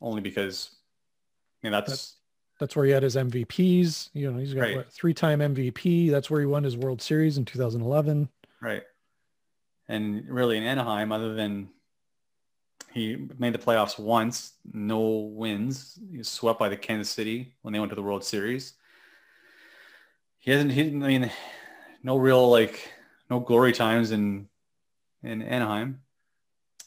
[0.00, 0.70] only because
[1.62, 2.16] I mean that's that's,
[2.58, 4.10] that's where he had his MVPs.
[4.12, 4.76] You know, he's got right.
[4.76, 6.10] what, three-time MVP.
[6.10, 8.28] That's where he won his World Series in 2011.
[8.60, 8.82] Right.
[9.88, 11.68] And really in Anaheim, other than
[12.96, 15.98] he made the playoffs once, no wins.
[16.10, 18.72] He was swept by the Kansas City when they went to the World Series.
[20.38, 20.72] He hasn't.
[20.72, 21.30] He, I mean,
[22.02, 22.90] no real like
[23.28, 24.48] no glory times in
[25.22, 26.00] in Anaheim.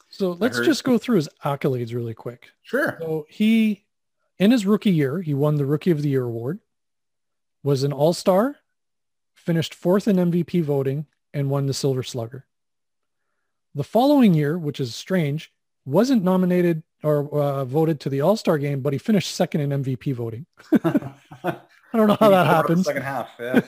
[0.10, 2.50] So let's just go through his accolades really quick.
[2.64, 2.98] Sure.
[3.00, 3.86] So he,
[4.40, 6.60] in his rookie year, he won the Rookie of the Year award,
[7.62, 8.56] was an All-Star,
[9.36, 12.48] finished fourth in MVP voting, and won the Silver Slugger.
[13.76, 15.54] The following year, which is strange,
[15.90, 20.14] wasn't nominated or uh, voted to the All-Star game, but he finished second in MVP
[20.14, 20.46] voting.
[20.84, 22.86] I don't know how that happens.
[22.86, 23.62] Second half, yeah.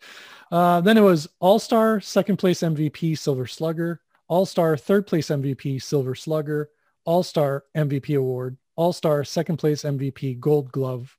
[0.50, 6.14] uh, then it was All-Star, second place MVP, Silver Slugger, All-Star, third place MVP, Silver
[6.14, 6.70] Slugger,
[7.04, 11.16] All-Star MVP award, All-Star, second place MVP, Gold Glove,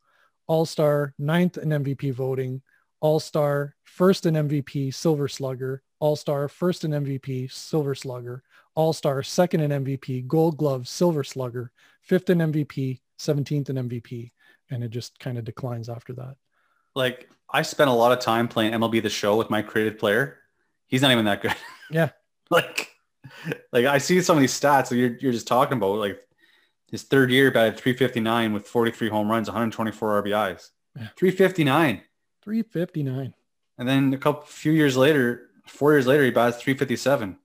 [0.47, 2.62] All-Star, ninth in MVP voting,
[3.01, 8.43] All-Star, first in MVP, Silver Slugger, All-Star, first in MVP, Silver Slugger,
[8.78, 11.71] all-Star, second in MVP, Gold Glove, Silver Slugger,
[12.03, 14.30] fifth in MVP, 17th in MVP,
[14.69, 16.36] and it just kind of declines after that.
[16.93, 20.38] Like I spent a lot of time playing MLB The Show with my creative player.
[20.86, 21.55] He's not even that good.
[21.89, 22.09] Yeah.
[22.51, 22.93] like,
[23.71, 25.99] like I see some of these stats that you're you're just talking about.
[25.99, 26.19] Like
[26.91, 30.69] his third year batted 359 with 43 home runs, 124 RBIs.
[30.97, 31.07] Yeah.
[31.15, 32.01] 359.
[32.43, 33.34] 359.
[33.78, 37.38] And then a couple few years later, four years later, he bats 357.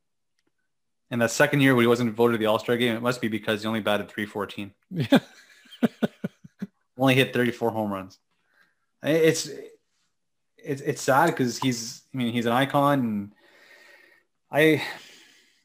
[1.12, 3.28] And that second year when he wasn't voted to the All-Star game, it must be
[3.28, 4.72] because he only batted 314.
[4.90, 5.18] Yeah.
[6.98, 8.18] only hit 34 home runs.
[9.02, 9.50] It's
[10.56, 13.32] it's it's sad because he's I mean he's an icon and
[14.50, 14.82] I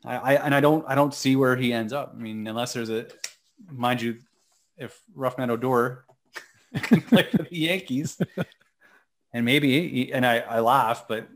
[0.04, 2.14] I, I and I don't I don't see where he ends up.
[2.14, 3.06] I mean unless there's a
[3.72, 4.18] mind you
[4.76, 6.06] if Rougned Odor
[7.12, 8.20] like the Yankees
[9.34, 11.28] and maybe and I I laugh but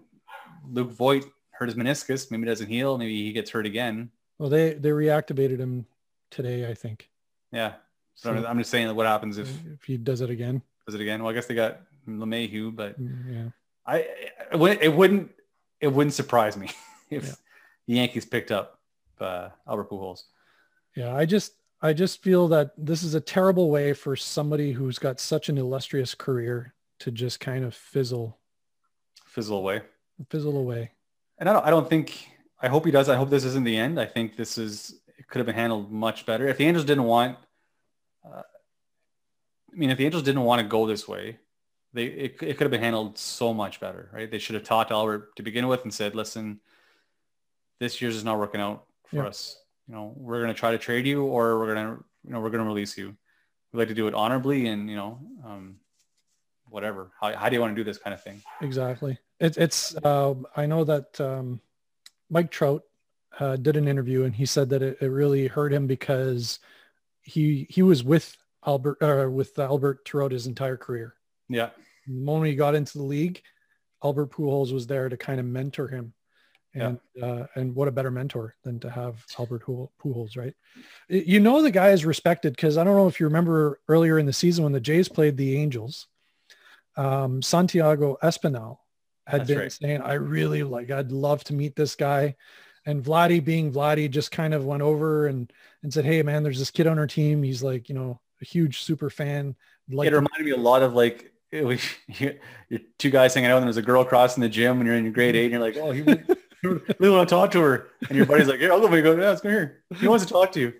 [0.68, 1.26] Luke Voit
[1.62, 4.10] hurt his meniscus maybe doesn't heal maybe he gets hurt again.
[4.40, 5.86] Well they they reactivated him
[6.32, 7.08] today I think.
[7.52, 7.74] Yeah.
[8.16, 10.62] So, I'm just saying what happens if if he does it again.
[10.88, 11.22] Does it again?
[11.22, 13.50] Well I guess they got LeMahieu, but Mm, yeah.
[13.86, 13.98] I
[14.52, 15.32] it wouldn't it wouldn't,
[15.80, 16.70] it wouldn't surprise me
[17.12, 17.34] if Yeah.
[17.88, 18.80] the Yankees picked up
[19.20, 20.24] uh, Albert Pujols.
[20.96, 24.98] Yeah, I just I just feel that this is a terrible way for somebody who's
[24.98, 28.40] got such an illustrious career to just kind of fizzle
[29.26, 29.82] Fizzle away.
[30.30, 30.92] fizzle away.
[31.42, 32.30] And I don't I don't think
[32.62, 33.10] I hope he does.
[33.10, 34.00] I hope this isn't the end.
[34.00, 36.48] I think this is it could have been handled much better.
[36.48, 37.38] If the Angels didn't want
[38.24, 38.44] uh,
[39.74, 41.40] I mean if the Angels didn't want to go this way,
[41.94, 44.30] they it, it could have been handled so much better, right?
[44.30, 46.62] They should have talked to Albert to begin with and said, "Listen,
[47.80, 49.28] this year's is not working out for Yeah.
[49.30, 49.58] us.
[49.88, 52.40] You know, we're going to try to trade you or we're going to, you know,
[52.40, 53.18] we're going to release you.
[53.74, 55.81] We'd like to do it honorably and, you know, um,
[56.72, 57.12] whatever.
[57.20, 58.42] How, how do you want to do this kind of thing?
[58.62, 59.20] Exactly.
[59.40, 61.62] It, it's uh, I know that um,
[62.30, 62.84] Mike Trout
[63.40, 66.60] uh, did an interview and he said that it, it really hurt him because
[67.22, 71.14] he he was with Albert uh, with Albert throughout his entire career.
[71.50, 71.70] Yeah.
[72.08, 73.42] The moment he got into the league,
[74.04, 76.14] Albert Pujols was there to kind of mentor him.
[76.74, 80.54] And uh, and what a better mentor than to have Albert Pu- Pujols, right?
[81.10, 84.26] You know the guy is respected because I don't know if you remember earlier in
[84.26, 86.08] the season when the Jays played the Angels,
[86.98, 88.78] um, Santiago Espinal
[89.28, 89.72] had That's been right.
[89.72, 92.36] saying, "I really like, I'd love to meet this guy,"
[92.86, 95.52] and Vladdy, being Vladdy, just kind of went over and
[95.84, 97.44] and said, "Hey, man, there's this kid on our team.
[97.44, 99.56] He's like, you know, a huge super fan.
[99.90, 102.38] Like, it reminded me a lot of like, it was, you,
[102.70, 105.04] you're two guys hanging out and there's a girl crossing the gym and you're in
[105.04, 106.24] your grade eight and you're like, oh, he really,
[107.16, 107.90] want to talk to her.
[108.08, 108.90] And your buddy's like, here, I'll go.
[108.90, 109.84] Go, yeah, let's go here.
[109.98, 110.74] He wants to talk to you.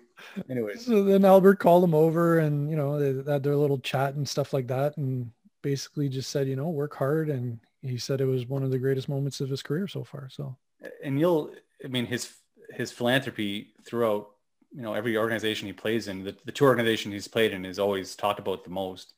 [0.48, 0.86] Anyways.
[0.86, 4.28] So then Albert called him over and, you know, they had their little chat and
[4.28, 4.96] stuff like that.
[4.96, 5.30] And
[5.62, 7.30] basically just said, you know, work hard.
[7.30, 10.28] And he said it was one of the greatest moments of his career so far.
[10.30, 10.56] So
[11.02, 11.50] and you'll
[11.84, 12.34] i mean his
[12.70, 14.30] his philanthropy throughout
[14.74, 17.78] you know every organization he plays in the, the two organizations he's played in is
[17.78, 19.14] always talked about the most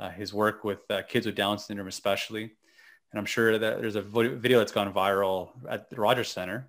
[0.00, 3.96] uh, his work with uh, kids with down syndrome especially and i'm sure that there's
[3.96, 6.68] a video that's gone viral at the rogers center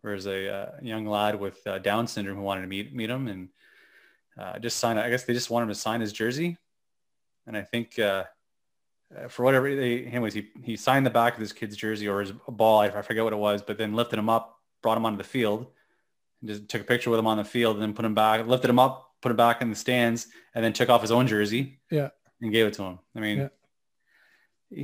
[0.00, 3.10] where there's a uh, young lad with uh, down syndrome who wanted to meet meet
[3.10, 3.48] him and
[4.38, 6.56] uh, just sign i guess they just wanted him to sign his jersey
[7.46, 8.24] and i think uh,
[9.16, 12.20] uh, for whatever they anyways he he signed the back of this kid's jersey or
[12.20, 15.04] his ball I, I forget what it was but then lifted him up brought him
[15.06, 15.66] onto the field
[16.40, 18.46] and just took a picture with him on the field and then put him back
[18.46, 21.26] lifted him up put him back in the stands and then took off his own
[21.26, 22.10] jersey Yeah.
[22.40, 23.48] and gave it to him i mean Yeah.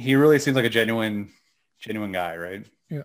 [0.01, 1.31] he really seems like a genuine
[1.79, 3.03] genuine guy right Yeah.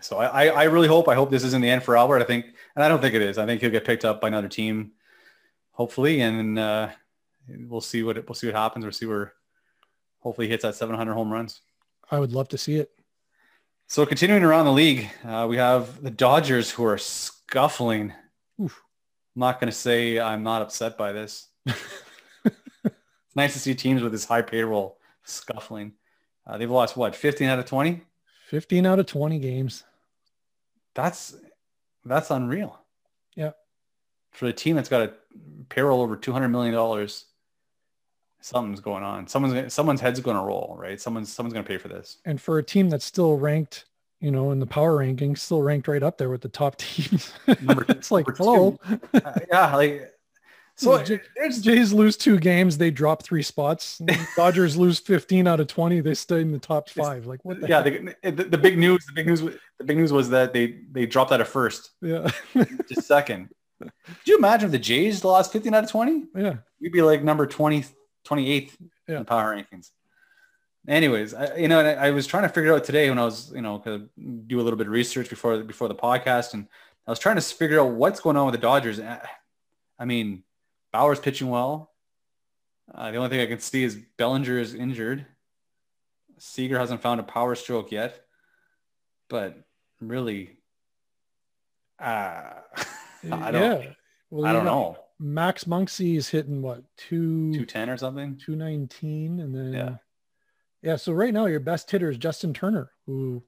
[0.00, 2.46] so I, I really hope i hope this isn't the end for albert i think
[2.74, 4.92] and i don't think it is i think he'll get picked up by another team
[5.72, 6.88] hopefully and uh
[7.48, 9.32] we'll see what we'll see what happens we'll see where
[10.26, 11.60] hopefully he hits that 700 home runs
[12.10, 12.90] I would love to see it.
[13.86, 18.12] so continuing around the league, uh, we have the Dodgers who are scuffling.
[18.60, 18.82] Oof.
[19.34, 21.48] I'm not going to say I'm not upset by this.
[21.66, 25.92] it's nice to see teams with this high payroll scuffling.
[26.46, 28.02] Uh, they've lost what 15 out of 20.
[28.48, 29.84] 15 out of 20 games.
[30.94, 31.36] That's
[32.04, 32.78] that's unreal.
[33.36, 33.52] Yeah.
[34.32, 35.12] For a team that's got a
[35.68, 37.26] payroll over 200 million dollars,
[38.46, 39.26] something's going on.
[39.26, 41.00] Someone's someone's head's going to roll, right?
[41.00, 42.18] Someone's someone's going to pay for this.
[42.24, 43.86] And for a team that's still ranked,
[44.20, 47.32] you know, in the power rankings, still ranked right up there with the top teams.
[47.60, 48.78] Number- it's like, hello.
[49.12, 50.12] Uh, yeah, like
[50.76, 51.02] so.
[51.02, 51.20] J-
[51.60, 54.00] Jays lose two games, they drop three spots.
[54.36, 57.26] Dodgers lose 15 out of 20, they stay in the top five.
[57.26, 60.12] Like what the yeah, the, the, the big news, the big news, the big news
[60.12, 62.30] was that they they dropped out of first, yeah.
[62.88, 63.48] just second.
[63.80, 63.92] Could
[64.24, 66.24] you imagine if the Jays lost 15 out of 20?
[66.36, 66.54] yeah.
[66.80, 67.84] We'd be like number 20,
[68.26, 68.72] 28th
[69.08, 69.18] Yeah.
[69.18, 69.90] in power rankings.
[70.88, 73.24] Anyways, I, you know, I, I was trying to figure it out today when I
[73.24, 73.78] was, you know,
[74.46, 76.68] do a little bit of research before before the podcast, and
[77.06, 79.00] I was trying to figure out what's going on with the Dodgers.
[79.00, 80.44] I- mean,
[80.92, 81.92] Bauer's pitching well.
[82.94, 85.26] Uh, the only thing I can see is Bellinger is injured.
[86.38, 88.20] Seager hasn't found a power stroke yet,
[89.28, 89.56] but
[90.00, 90.58] really,
[91.98, 92.02] uh,
[93.32, 93.90] I don't, yeah.
[94.30, 98.36] Well, I don't got know, Max Muncy is hitting what two two ten or something.
[98.36, 99.96] 219 and then Yeah.
[100.82, 103.42] yeah so right now your best hitter is Justin Turner who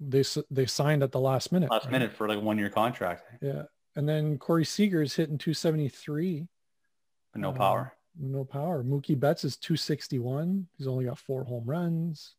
[0.00, 1.92] they they signed at the last minute Last right?
[1.92, 3.62] minute for like a one year contract, yeah
[3.96, 6.48] and then Corey Seager is hitting 273
[7.32, 7.92] but no Uh, power.
[8.18, 8.82] no power.
[8.84, 10.66] Mookie Betts is 261.
[10.76, 12.34] He's only got four home runs.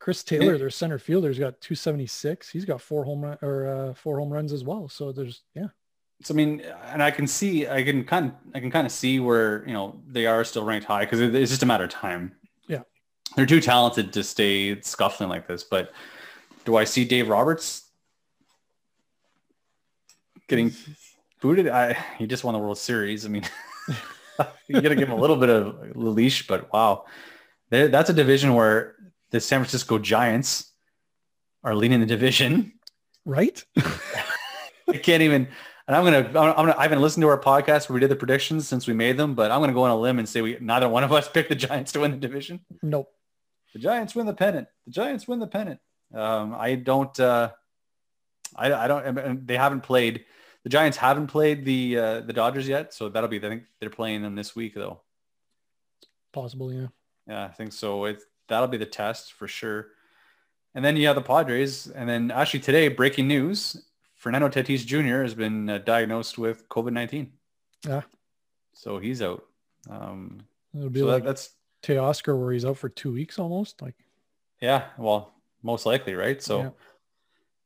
[0.00, 2.48] Chris Taylor, their center fielder, has got 276.
[2.48, 4.88] He's got four home run or uh, four home runs as well.
[4.88, 5.68] So there's yeah.
[6.22, 8.92] So I mean, and I can see, I can kind of, I can kind of
[8.92, 11.90] see where you know they are still ranked high because it's just a matter of
[11.90, 12.32] time.
[12.66, 12.82] Yeah,
[13.36, 15.62] they're too talented to stay scuffling like this.
[15.62, 15.92] But
[16.64, 17.88] do I see Dave Roberts
[20.48, 20.72] getting
[21.40, 21.68] booted?
[21.68, 23.24] I he just won the World Series.
[23.24, 23.44] I mean,
[24.68, 27.04] you got to give him a little bit of leash, but wow,
[27.70, 28.96] that's a division where
[29.30, 30.72] the San Francisco Giants
[31.62, 32.72] are leading the division.
[33.24, 33.64] Right?
[34.88, 35.48] I can't even.
[35.88, 38.16] And I'm gonna, I'm gonna, I haven't listened to our podcast where we did the
[38.16, 40.58] predictions since we made them, but I'm gonna go on a limb and say we
[40.60, 42.60] neither one of us picked the Giants to win the division.
[42.82, 43.10] Nope.
[43.72, 44.68] The Giants win the pennant.
[44.84, 45.80] The Giants win the pennant.
[46.14, 47.18] Um, I don't.
[47.18, 47.52] Uh,
[48.54, 49.46] I, I don't.
[49.46, 50.26] They haven't played.
[50.64, 53.38] The Giants haven't played the uh, the Dodgers yet, so that'll be.
[53.38, 55.00] I think they're playing them this week though.
[56.34, 56.88] Possible, yeah.
[57.26, 58.04] Yeah, I think so.
[58.04, 59.88] It's that'll be the test for sure.
[60.74, 63.82] And then you have the Padres, and then actually today, breaking news:
[64.18, 65.22] Fernando Tatis Jr.
[65.22, 67.32] has been uh, diagnosed with COVID nineteen.
[67.86, 68.02] Yeah.
[68.74, 69.44] So he's out.
[69.88, 70.40] Um,
[70.76, 71.50] It'll be so like that, that's
[71.82, 73.80] Teoscar, where he's out for two weeks almost.
[73.80, 73.94] Like.
[74.60, 76.42] Yeah, well, most likely, right?
[76.42, 76.70] So, yeah.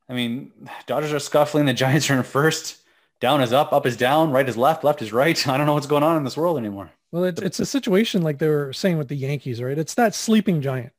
[0.08, 0.52] I mean,
[0.86, 1.64] Dodgers are scuffling.
[1.64, 2.78] The Giants are in first.
[3.20, 5.48] Down is up, up is down, right is left, left is right.
[5.48, 6.90] I don't know what's going on in this world anymore.
[7.12, 9.78] Well, it's it's a situation like they were saying with the Yankees, right?
[9.78, 10.92] It's that sleeping giant.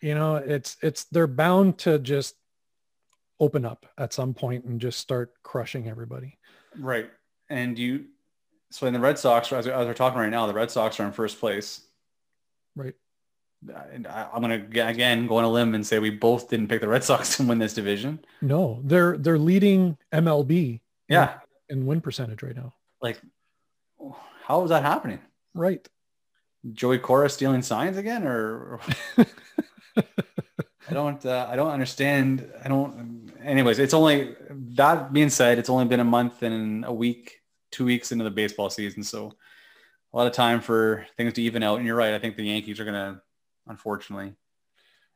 [0.00, 2.36] You know, it's it's they're bound to just
[3.40, 6.38] open up at some point and just start crushing everybody.
[6.78, 7.10] Right.
[7.48, 8.06] And you,
[8.70, 11.06] so in the Red Sox, as, as we're talking right now, the Red Sox are
[11.06, 11.80] in first place.
[12.76, 12.94] Right.
[13.68, 16.80] I, I'm going to again go on a limb and say we both didn't pick
[16.80, 18.20] the Red Sox to win this division.
[18.40, 20.80] No, they're they're leading MLB.
[21.08, 21.40] Yeah.
[21.68, 22.72] In, in win percentage right now.
[23.02, 23.20] Like,
[24.44, 25.20] how is that happening?
[25.54, 25.86] Right.
[26.72, 28.80] Joey Cora stealing signs again, or
[29.96, 32.50] I don't uh, I don't understand.
[32.64, 33.29] I don't.
[33.42, 34.34] Anyways, it's only
[34.76, 38.30] that being said, it's only been a month and a week, two weeks into the
[38.30, 39.32] baseball season, so
[40.12, 41.78] a lot of time for things to even out.
[41.78, 42.14] And you're right.
[42.14, 43.22] I think the Yankees are gonna,
[43.66, 44.34] unfortunately,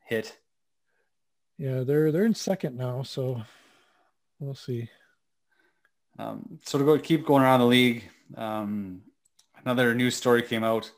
[0.06, 0.36] hit.
[1.58, 3.42] Yeah, they're they're in second now, so
[4.38, 4.88] we'll see.
[6.18, 8.04] Um, so to go keep going around the league,
[8.36, 9.02] um,
[9.64, 10.90] another news story came out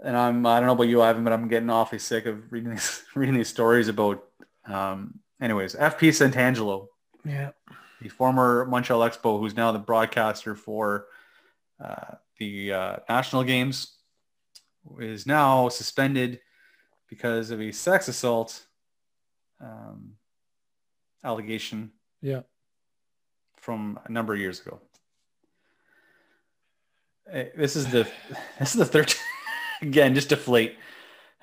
[0.00, 2.70] and I'm I don't know about you, Ivan, but I'm getting awfully sick of reading
[2.70, 4.24] these reading these stories about.
[4.66, 6.88] Um, anyways, FP Santangelo,
[7.24, 7.50] yeah,
[8.00, 11.06] the former Montreal Expo, who's now the broadcaster for
[11.82, 13.96] uh, the uh, national games,
[15.00, 16.40] is now suspended
[17.08, 18.66] because of a sex assault
[19.60, 20.12] um,
[21.24, 21.92] allegation.
[22.22, 22.42] Yeah,
[23.56, 24.80] from a number of years ago.
[27.56, 28.08] This is the
[28.58, 29.14] this is the third
[29.82, 30.76] again, just deflate.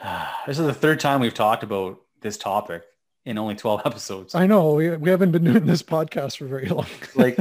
[0.46, 2.84] This is the third time we've talked about this topic
[3.26, 4.36] in only 12 episodes.
[4.36, 4.74] I know.
[4.74, 6.88] We, we haven't been doing this podcast for very long.
[7.16, 7.38] like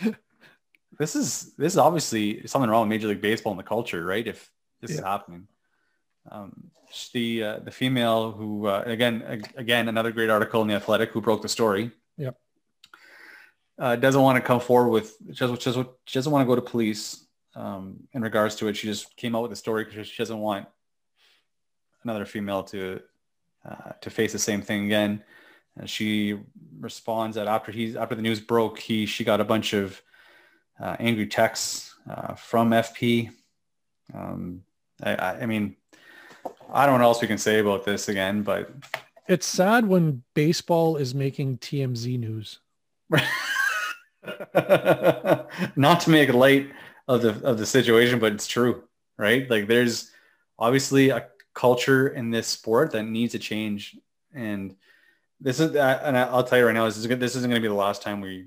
[0.98, 4.26] this is this is obviously something wrong with Major League Baseball and the culture, right?
[4.26, 4.98] If this yeah.
[4.98, 5.46] is happening.
[6.30, 6.70] Um,
[7.14, 11.20] the uh, the female who uh, again again another great article in the Athletic who
[11.20, 11.90] broke the story.
[12.18, 12.36] Yep.
[13.78, 16.60] Uh, doesn't want to come forward with just, just she doesn't want to go to
[16.60, 17.26] police
[17.56, 18.76] um, in regards to it.
[18.76, 20.66] She just came out with the story because she doesn't want
[22.04, 23.00] another female to
[23.68, 25.22] uh, to face the same thing again.
[25.76, 26.38] And she
[26.80, 30.00] responds that after he's after the news broke, he she got a bunch of
[30.80, 33.30] uh, angry texts uh, from FP.
[34.12, 34.62] Um,
[35.02, 35.76] I, I, mean,
[36.72, 38.70] I don't know what else we can say about this again, but
[39.28, 42.58] it's sad when baseball is making TMZ news.
[45.76, 46.70] Not to make light
[47.08, 48.84] of the of the situation, but it's true,
[49.16, 49.48] right?
[49.48, 50.10] Like there's
[50.58, 53.96] obviously a culture in this sport that needs to change,
[54.34, 54.74] and
[55.40, 57.68] this is and I'll tell you right now, this is this isn't going to be
[57.68, 58.46] the last time we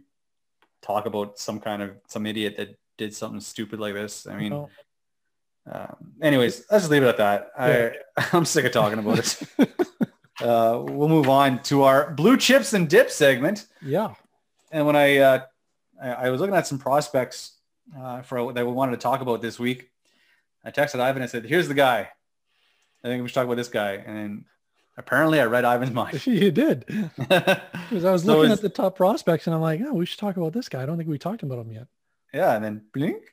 [0.81, 4.27] talk about some kind of some idiot that did something stupid like this.
[4.27, 4.53] I mean.
[4.53, 4.69] Oh.
[5.67, 7.51] Um, anyways, let's just leave it at that.
[7.57, 7.89] Yeah.
[8.15, 9.41] I, I'm sick of talking about it.
[10.41, 13.65] uh, we'll move on to our blue chips and dip segment.
[13.81, 14.13] Yeah.
[14.71, 15.39] And when I, uh,
[15.99, 17.55] I, I was looking at some prospects
[17.97, 19.89] uh, for that we wanted to talk about this week.
[20.63, 22.09] I texted Ivan and said, "Here's the guy.
[23.05, 24.45] I think we should talk about this guy." And
[24.97, 26.25] apparently, I read Ivan's mind.
[26.27, 26.85] you did,
[27.17, 30.19] because I was so looking at the top prospects, and I'm like, "Oh, we should
[30.19, 31.87] talk about this guy." I don't think we talked about him yet.
[32.33, 33.23] Yeah, and then blink,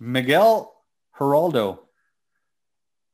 [0.00, 0.74] Miguel
[1.18, 1.78] Hiraldo.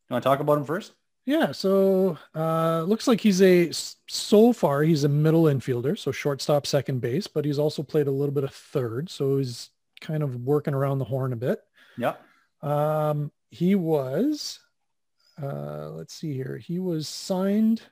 [0.09, 0.93] You want to talk about him first?
[1.27, 3.71] Yeah, so uh, looks like he's a
[4.09, 8.11] so far he's a middle infielder, so shortstop, second base, but he's also played a
[8.11, 9.69] little bit of third, so he's
[10.01, 11.61] kind of working around the horn a bit.
[11.99, 12.15] Yeah.
[12.63, 14.59] Um, he was,
[15.43, 16.57] uh, let's see here.
[16.57, 17.83] He was signed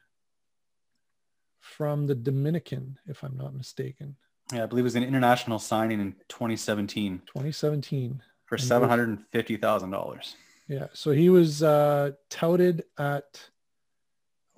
[1.61, 4.17] from the Dominican, if I'm not mistaken.
[4.53, 8.23] Yeah, I believe it was an international signing in 2017 2017.
[8.45, 10.37] for seven hundred and fifty thousand dollars.
[10.69, 10.87] Yeah.
[10.93, 13.49] So he was uh, touted at,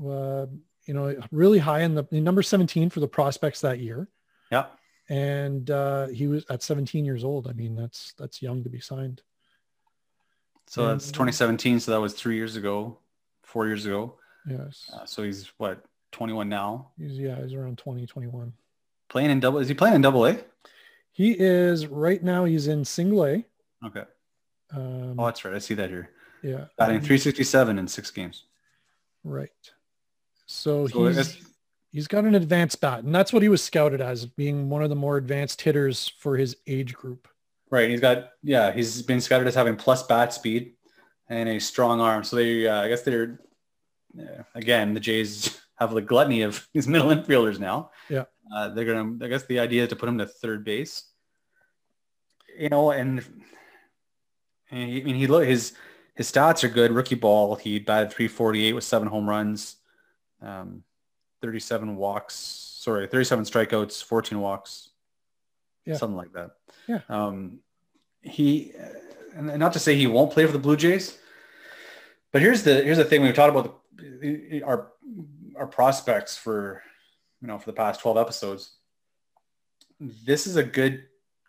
[0.03, 0.47] uh,
[0.87, 4.09] you know, really high in the number 17 for the prospects that year.
[4.51, 4.67] Yeah.
[5.11, 7.47] And uh, he was at 17 years old.
[7.47, 9.23] I mean, that's that's young to be signed.
[10.69, 11.81] So And- that's 2017.
[11.81, 12.99] So that was three years ago,
[13.43, 14.17] four years ago.
[14.49, 14.91] Yes.
[14.93, 16.91] Uh, so he's what 21 now.
[16.99, 18.53] He's, yeah, he's around 20, 21.
[19.09, 19.59] Playing in double.
[19.59, 20.39] Is he playing in double A?
[21.13, 22.45] He is right now.
[22.45, 23.45] He's in single A.
[23.85, 24.05] Okay.
[24.71, 25.55] Um, Oh, that's right.
[25.55, 26.11] I see that here.
[26.43, 26.67] yeah.
[26.77, 28.45] Batting um, 367 in six games.
[29.25, 29.51] Right.
[30.47, 31.41] So, So he's
[31.91, 34.89] he's got an advanced bat, and that's what he was scouted as, being one of
[34.91, 37.29] the more advanced hitters for his age group.
[37.71, 37.91] Right.
[37.91, 40.75] He's got, yeah, he's been scouted as having plus bat speed
[41.29, 42.25] and a strong arm.
[42.25, 43.41] So they, uh, I guess they're,
[44.19, 47.91] uh, again, the Jays have the gluttony of these middle infielders now.
[48.09, 48.25] Yeah.
[48.55, 51.05] Uh, they're going to, I guess the idea is to put him to third base.
[52.59, 53.25] You know, and,
[54.71, 55.75] and he, I mean, he look, his,
[56.15, 56.91] his stats are good.
[56.91, 59.77] Rookie ball, he batted 348 with seven home runs,
[60.43, 60.83] um,
[61.43, 64.91] 37 walks, sorry, 37 strikeouts, 14 walks,
[65.89, 65.97] Yeah.
[65.97, 66.51] something like that.
[66.87, 67.01] Yeah.
[67.09, 67.61] Um,
[68.21, 68.73] he,
[69.35, 71.17] and not to say he won't play for the Blue Jays,
[72.33, 74.93] but here's the here's the thing we've talked about the, our
[75.57, 76.83] our prospects for
[77.41, 78.77] you know for the past 12 episodes.
[80.01, 81.05] This is a good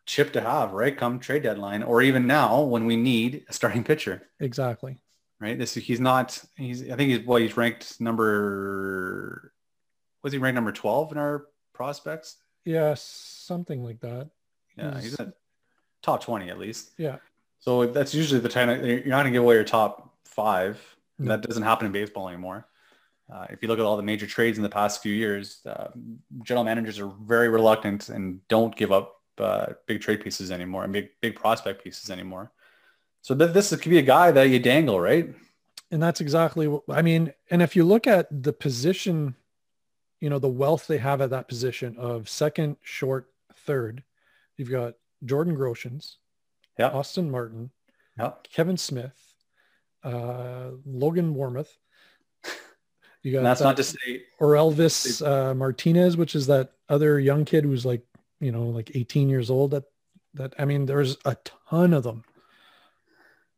[0.06, 0.96] chip to have, right?
[0.98, 4.98] Come trade deadline, or even now when we need a starting pitcher, Exactly.
[5.40, 5.58] right?
[5.58, 6.42] This he's not.
[6.56, 9.54] He's I think he's well he's ranked number.
[10.24, 12.38] Was he ranked number 12 in our prospects?
[12.66, 14.30] Yeah, something like that.
[14.78, 15.34] Yeah, He's- he's at
[16.02, 16.92] top 20 at least.
[16.98, 17.18] Yeah.
[17.60, 20.80] So that's usually the time you're not gonna give away your top five.
[21.18, 21.30] No.
[21.36, 22.68] That doesn't happen in baseball anymore.
[23.32, 25.90] Uh, if you look at all the major trades in the past few years, uh,
[26.44, 30.92] general managers are very reluctant and don't give up uh, big trade pieces anymore and
[30.94, 32.52] big big prospect pieces anymore.
[33.22, 35.34] So th- this could be a guy that you dangle, right?
[35.92, 37.34] And that's exactly what I mean.
[37.50, 39.36] And if you look at the position,
[40.20, 44.04] you know, the wealth they have at that position of second, short, third,
[44.58, 46.16] you've got Jordan Groshans,
[46.78, 46.90] Yeah.
[46.90, 47.72] Austin Martin,
[48.18, 48.34] Yeah.
[48.52, 49.18] Kevin Smith,
[50.04, 51.78] uh, Logan Warmoth.
[53.22, 57.20] You got And that's that- not to say Orelvis uh, Martinez, which is that other
[57.20, 58.02] young kid who's like,
[58.40, 59.72] you know, like 18 years old.
[59.72, 59.84] That
[60.36, 61.36] that I mean, there's a
[61.70, 62.24] ton of them.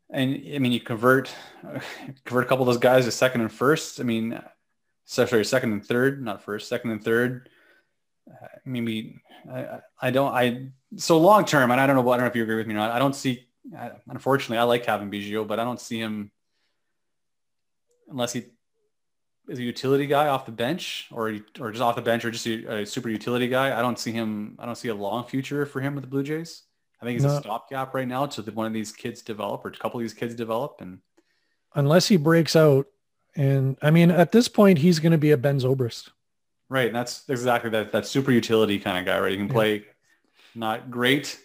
[0.10, 1.32] And I mean, you convert
[2.26, 4.00] convert a couple of those guys to second and first.
[4.00, 4.42] I mean,
[5.06, 7.50] so- sorry, second and third, not first, second and third.
[8.30, 9.22] Uh, maybe
[9.52, 10.34] I, I- don't.
[10.34, 12.10] I so long term, and I don't know.
[12.12, 12.92] I don't know if you agree with me or not.
[12.92, 13.48] I don't see.
[13.78, 16.32] I, unfortunately, I like Cavan Biggio, but I don't see him
[18.10, 18.46] unless he
[19.48, 22.46] is a utility guy off the bench, or or just off the bench, or just
[22.46, 23.78] a, a super utility guy.
[23.78, 24.56] I don't see him.
[24.60, 26.64] I don't see a long future for him with the Blue Jays.
[27.02, 27.38] I think he's No.
[27.38, 30.04] a stopgap right now to the, one of these kids develop or a couple of
[30.04, 30.82] these kids develop.
[30.82, 31.00] And
[31.74, 32.86] Unless he breaks out.
[33.36, 36.10] And I mean, at this point, he's going to be a Ben Zobrist.
[36.70, 36.88] right.
[36.88, 39.32] And that's exactly that, that super utility kind of guy, right?
[39.32, 39.54] You can Yeah.
[39.54, 39.86] play
[40.56, 41.40] not great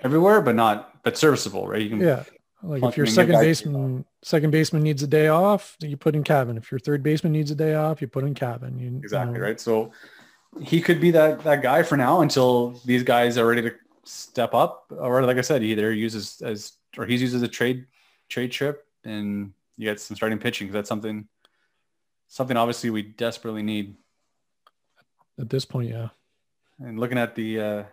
[0.00, 1.82] everywhere, but not, but serviceable, right?
[1.82, 2.24] You can, Yeah.
[2.64, 6.56] Like if your second baseman, second baseman needs a day off, you put in Cavan.
[6.56, 8.78] If your third baseman needs a day off, you put in Cavan.
[8.78, 9.34] You, exactly.
[9.34, 9.60] you know, Right.
[9.60, 9.90] So
[10.60, 13.72] he could be that, that guy for now until these guys are ready to
[14.04, 14.86] step up.
[14.96, 17.86] Or like I said, either uses as, or he's used as a trade,
[18.28, 20.68] trade trip and you get some starting pitching.
[20.68, 21.28] Cause that's something,
[22.28, 23.96] something obviously we desperately need.
[25.38, 26.08] At this point, yeah.
[26.78, 27.84] And looking at the uh,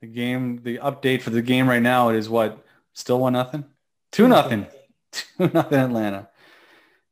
[0.00, 3.64] the game, the update for the game right now, it is what still one nothing,
[4.12, 4.66] two nothing,
[5.12, 6.28] two nothing Atlanta.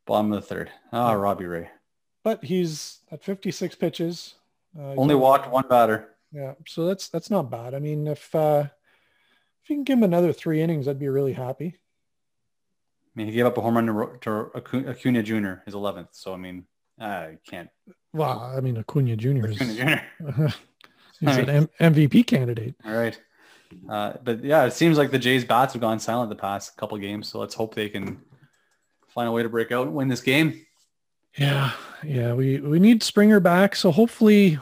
[0.07, 0.71] Bottom of the third.
[0.93, 1.71] Ah, Robbie Ray
[2.25, 4.35] But he's at 56 pitches.
[4.77, 6.09] Uh, only walked one batter.
[6.33, 6.55] Yeah.
[6.67, 7.75] So that's that's not bad.
[7.75, 8.65] I mean, if uh,
[9.63, 11.79] if you can give him another three innings, I'd be really happy.
[13.15, 15.63] I mean, he gave up a home run to, to Acuna Jr.
[15.67, 16.09] his 11th.
[16.13, 16.65] So I mean,
[16.99, 17.69] I can't.
[18.13, 19.49] Well, I mean, Acuna Jr.
[19.49, 20.47] is Acuna Jr.
[21.21, 22.75] he's an M- MVP candidate.
[22.85, 23.19] All right.
[23.89, 26.97] Uh, but yeah, it seems like the Jays bats have gone silent the past couple
[26.99, 27.29] games.
[27.29, 28.21] So let's hope they can
[29.09, 30.65] find a way to break out and win this game.
[31.37, 31.73] Yeah,
[32.05, 32.35] yeah.
[32.35, 33.75] We we need Springer back.
[33.75, 34.59] So hopefully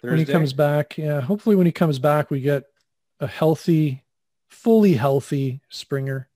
[0.00, 2.64] when he comes back, yeah, hopefully when he comes back, we get
[3.20, 4.02] a healthy,
[4.48, 6.28] fully healthy Springer.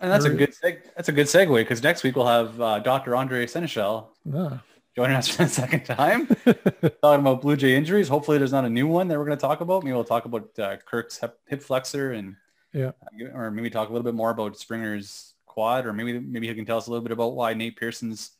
[0.00, 2.78] And that's a good seg- that's a good segue because next week we'll have uh,
[2.78, 3.16] Dr.
[3.16, 4.62] Andre Seneschal Ah.
[4.94, 8.08] joining us for the second time, talking about Blue Jay injuries.
[8.08, 9.82] Hopefully, there's not a new one that we're going to talk about.
[9.82, 12.36] Maybe we'll talk about uh, Kirk's hip, hip flexor and
[12.72, 12.92] Yeah.
[13.34, 16.64] Or maybe talk a little bit more about Springer's quad, or maybe maybe he can
[16.64, 18.30] tell us a little bit about why Nate Pearson's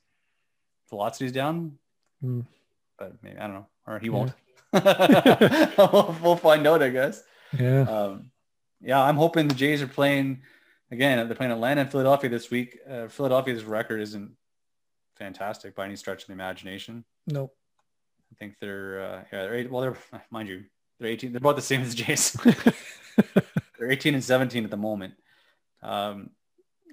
[0.90, 1.76] velocity is down.
[2.24, 2.44] Mm.
[2.98, 4.12] But maybe I don't know, or he Yeah.
[4.12, 4.32] won't.
[5.78, 7.22] we'll, we'll find out, I guess.
[7.58, 7.80] Yeah.
[7.82, 8.30] Um,
[8.80, 10.42] yeah, I'm hoping the Jays are playing
[10.90, 11.26] again.
[11.26, 12.78] They're playing Atlanta and Philadelphia this week.
[12.88, 14.32] Uh, Philadelphia's record isn't
[15.16, 17.04] fantastic by any stretch of the imagination.
[17.26, 17.54] Nope.
[18.32, 19.96] I think they're uh, yeah they're eight, well they're
[20.30, 20.64] mind you
[20.98, 22.32] they're 18 they're about the same as the Jays.
[23.78, 25.14] they're 18 and 17 at the moment.
[25.82, 26.30] Um,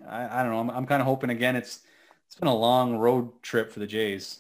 [0.08, 0.60] I, I don't know.
[0.60, 1.56] I'm, I'm kind of hoping again.
[1.56, 1.82] It's
[2.28, 4.40] it's been a long road trip for the Jays.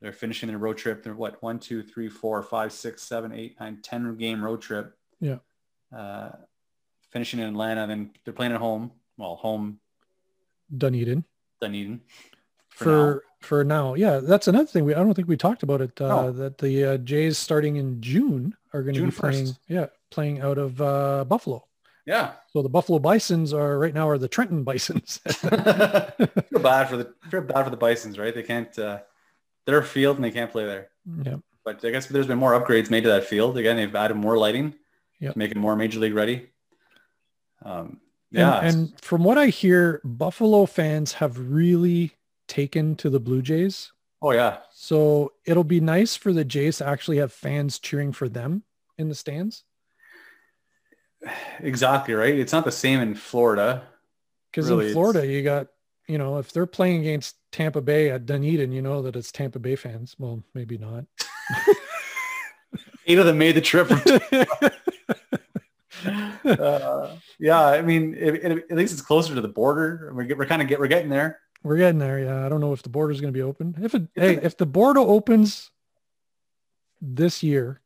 [0.00, 1.02] They're finishing their road trip.
[1.04, 4.96] They're what one, two, three, four, five, six, seven, eight, nine, ten game road trip.
[5.20, 5.38] Yeah.
[5.96, 6.30] Uh,
[7.12, 8.90] finishing in Atlanta, then they're playing at home.
[9.16, 9.78] Well, home
[10.76, 11.24] Dunedin
[11.60, 12.00] Dunedin.
[12.70, 13.94] for For for now.
[13.94, 14.84] Yeah, that's another thing.
[14.84, 16.00] We I don't think we talked about it.
[16.00, 16.32] Uh, No.
[16.32, 19.46] That the uh, Jays starting in June are going to be playing.
[19.46, 19.58] 1st.
[19.68, 21.66] Yeah, playing out of uh, Buffalo.
[22.06, 22.32] Yeah.
[22.52, 25.18] So the Buffalo Bisons are right now are the Trenton Bisons.
[25.26, 28.34] feel bad for the feel bad for the Bisons, right?
[28.34, 28.76] They can't.
[28.78, 29.00] Uh,
[29.66, 30.88] their field and they can't play there.
[31.22, 31.36] yeah.
[31.64, 33.56] But I guess there's been more upgrades made to that field.
[33.56, 34.74] Again, they've added more lighting
[35.20, 35.34] Yep.
[35.34, 36.48] to make it more major league ready.
[37.64, 38.00] Um,
[38.30, 42.12] And, yeah, and from what I hear, Buffalo fans have really
[42.48, 43.92] taken to the Blue Jays.
[44.22, 48.28] oh yeah, So it'll be nice for the Jays to actually have fans cheering for
[48.28, 48.62] them
[48.98, 49.64] in the stands.
[51.60, 52.34] exactly right.
[52.38, 53.82] It's not the same in Florida.
[54.50, 55.68] Because Really, in Florida, you got,
[56.08, 59.58] you know, if they're playing against Tampa Bay at Dunedin, you know that it's Tampa
[59.58, 60.14] Bay fans.
[60.18, 61.04] Well, maybe not.
[63.06, 63.88] Eight of them made the trip.
[63.88, 64.00] From,
[66.44, 70.12] uh, yeah, I mean, it, it- at least it's closer to the border.
[70.14, 71.40] We're, get, we're kind of get we're getting there.
[71.62, 72.18] We're getting there.
[72.18, 72.44] Yeah.
[72.44, 73.76] I don't know if the border is going to be open.
[73.82, 75.70] If it, hey, if the border opens
[77.00, 77.80] this year,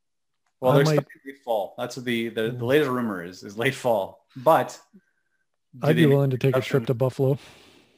[0.60, 1.74] Well, I there's might- late fall.
[1.78, 2.50] That's what the the, Yeah.
[2.50, 4.26] the latest rumor is is late fall.
[4.36, 4.78] But
[5.82, 7.38] I'd be willing to take a trip to Buffalo.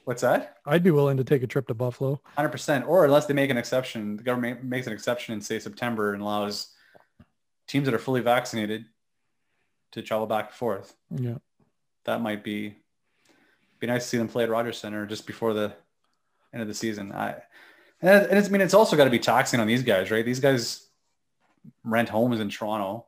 [0.05, 0.57] What's that?
[0.65, 2.21] I'd be willing to take a trip to Buffalo.
[2.25, 2.87] Hundred percent.
[2.89, 6.23] Or unless they make an exception, the government makes an exception in say September and
[6.23, 6.69] allows
[7.67, 8.87] teams that are fully vaccinated
[9.93, 10.95] to travel back and forth.
[11.11, 11.36] Yeah.
[12.05, 12.76] That might be
[13.80, 15.72] be nice to see them play at Rogers Center just before the
[16.53, 17.12] end of the season.
[17.12, 17.36] I
[18.01, 20.24] and it's, I mean it's also got to be taxing on these guys, right?
[20.24, 20.89] These guys
[21.84, 23.07] rent homes in Toronto.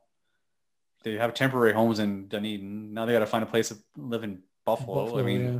[1.03, 2.93] They have temporary homes in Dunedin.
[2.93, 5.05] Now they got to find a place to live in Buffalo.
[5.05, 5.59] Buffalo, I mean, yeah.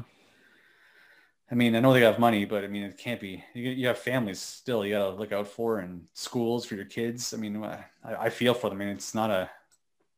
[1.51, 3.43] I mean, I know they have money, but I mean, it can't be.
[3.53, 4.85] You, you have families still.
[4.85, 7.33] You got to look out for and schools for your kids.
[7.33, 8.81] I mean, I, I feel for them.
[8.81, 9.49] I mean, it's not a.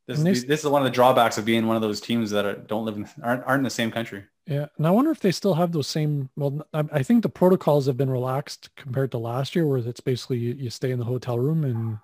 [0.06, 2.54] This, this is one of the drawbacks of being one of those teams that are,
[2.54, 4.24] don't live in aren't aren't in the same country.
[4.46, 6.28] Yeah, and I wonder if they still have those same.
[6.36, 10.00] Well, I, I think the protocols have been relaxed compared to last year, where it's
[10.00, 11.98] basically you, you stay in the hotel room and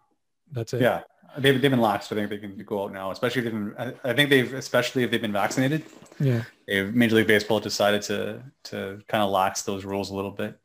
[0.50, 0.80] that's it.
[0.80, 1.02] Yeah,
[1.36, 2.10] they've they've been laxed.
[2.10, 3.74] I think they can go out now, especially if they've been.
[3.78, 5.84] I, I think they've especially if they've been vaccinated.
[6.18, 10.30] yeah, They've, Major League Baseball decided to to kind of lax those rules a little
[10.30, 10.58] bit.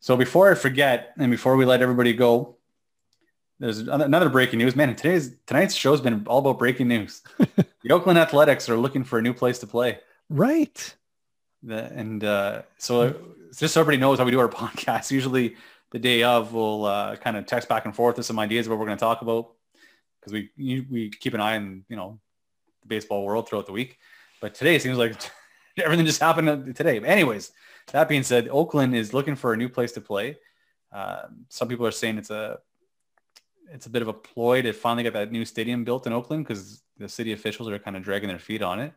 [0.00, 2.57] So before I forget, and before we let everybody go,
[3.60, 4.76] there's another breaking news.
[4.76, 7.22] Man, today's tonight's show's been all about breaking news.
[7.38, 9.98] the Oakland Athletics are looking for a new place to play,
[10.30, 10.94] right.
[11.62, 13.14] The- and uh, so
[13.56, 15.10] just so everybody knows how we do our podcast.
[15.10, 15.56] Usually,
[15.90, 18.70] the day of, we'll uh, kind of text back and forth with some ideas of
[18.70, 19.50] what we're going to talk about
[20.20, 22.20] because we you- we keep an eye on you know
[22.82, 23.98] the baseball world throughout the week.
[24.40, 25.14] But today it seems like
[25.78, 27.00] everything just happened today.
[27.00, 27.50] Anyways,
[27.90, 30.36] that being said, Oakland is looking for a new place to play.
[30.92, 32.58] Uh, some people are saying it's a
[33.72, 36.46] it's a bit of a ploy to finally get that new stadium built in Oakland
[36.46, 38.92] because the city officials are kind of dragging their feet on it.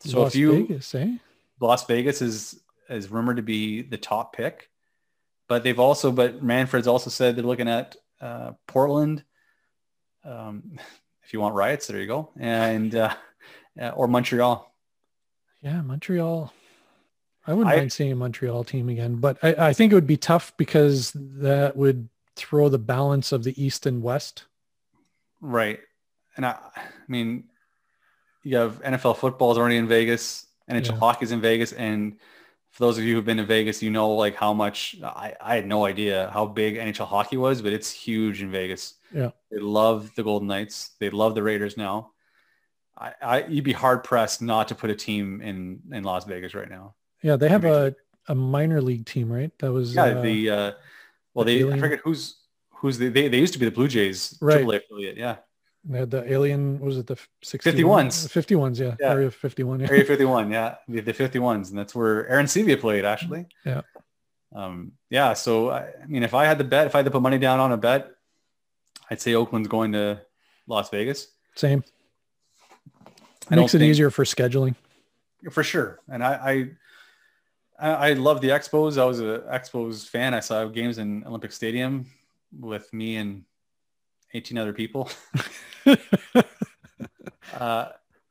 [0.00, 1.16] So Las if you Vegas, eh?
[1.60, 4.70] Las Vegas is is rumored to be the top pick,
[5.48, 9.24] but they've also but Manfred's also said they're looking at uh, Portland.
[10.24, 10.78] Um,
[11.24, 13.14] if you want riots, there you go, and uh,
[13.80, 14.72] uh, or Montreal.
[15.60, 16.52] Yeah, Montreal.
[17.46, 20.06] I wouldn't I- mind seeing a Montreal team again, but I, I think it would
[20.06, 22.08] be tough because that would
[22.38, 24.44] throw the balance of the East and West.
[25.40, 25.80] Right.
[26.36, 27.44] And I, I mean,
[28.44, 31.14] you have NFL football is already in Vegas, NHL Yeah.
[31.20, 31.72] is in Vegas.
[31.72, 32.16] And
[32.70, 35.54] for those of you who've been to Vegas, you know, like how much I, I
[35.56, 38.94] had no idea how big NHL hockey was, but it's huge in Vegas.
[39.12, 39.30] Yeah.
[39.50, 40.90] They love the Golden Knights.
[41.00, 42.12] They love the Raiders now.
[42.96, 46.54] I, I you'd be hard pressed not to put a team in, in Las Vegas
[46.54, 46.94] right now.
[47.22, 47.94] Yeah, they have a,
[48.28, 49.50] a minor league team, right?
[49.58, 50.04] That was Yeah.
[50.04, 50.72] uh, the, uh,
[51.38, 52.36] well, the they, I forget who's,
[52.70, 54.64] who's the, they, they used to be the Blue Jays Right.
[54.64, 55.16] AAA affiliate.
[55.16, 55.36] Yeah.
[55.84, 56.80] they had the alien.
[56.80, 58.08] Was it the 61?
[58.08, 58.28] 51s.
[58.28, 58.96] 51s, yeah.
[59.00, 59.10] Yeah.
[59.12, 59.80] Area 51.
[59.80, 59.88] Yeah.
[59.88, 63.46] Area 51, yeah, the, the 51s, and that's where Arencibia played actually.
[63.64, 63.82] Yeah.
[64.54, 65.34] Um, yeah.
[65.34, 67.38] So I, I mean, if I had to bet, if I had to put money
[67.38, 68.10] down on a bet,
[69.10, 70.20] I'd say Oakland's going to
[70.66, 71.28] Las Vegas.
[71.54, 71.82] Same.
[73.50, 74.74] Makes it think, easier for scheduling.
[75.50, 76.00] For sure.
[76.08, 76.70] And I, I,
[77.78, 78.98] I love the Expos.
[78.98, 80.34] I was an Expos fan.
[80.34, 82.06] I saw games in Olympic Stadium
[82.58, 83.44] with me and
[84.34, 85.08] 18 other people.
[85.86, 85.96] uh,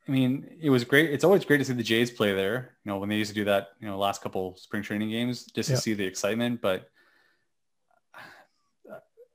[0.08, 1.12] I mean, it was great.
[1.12, 2.76] It's always great to see the Jays play there.
[2.84, 5.46] You know, when they used to do that, you know, last couple spring training games,
[5.46, 6.62] just to see the excitement.
[6.62, 6.90] But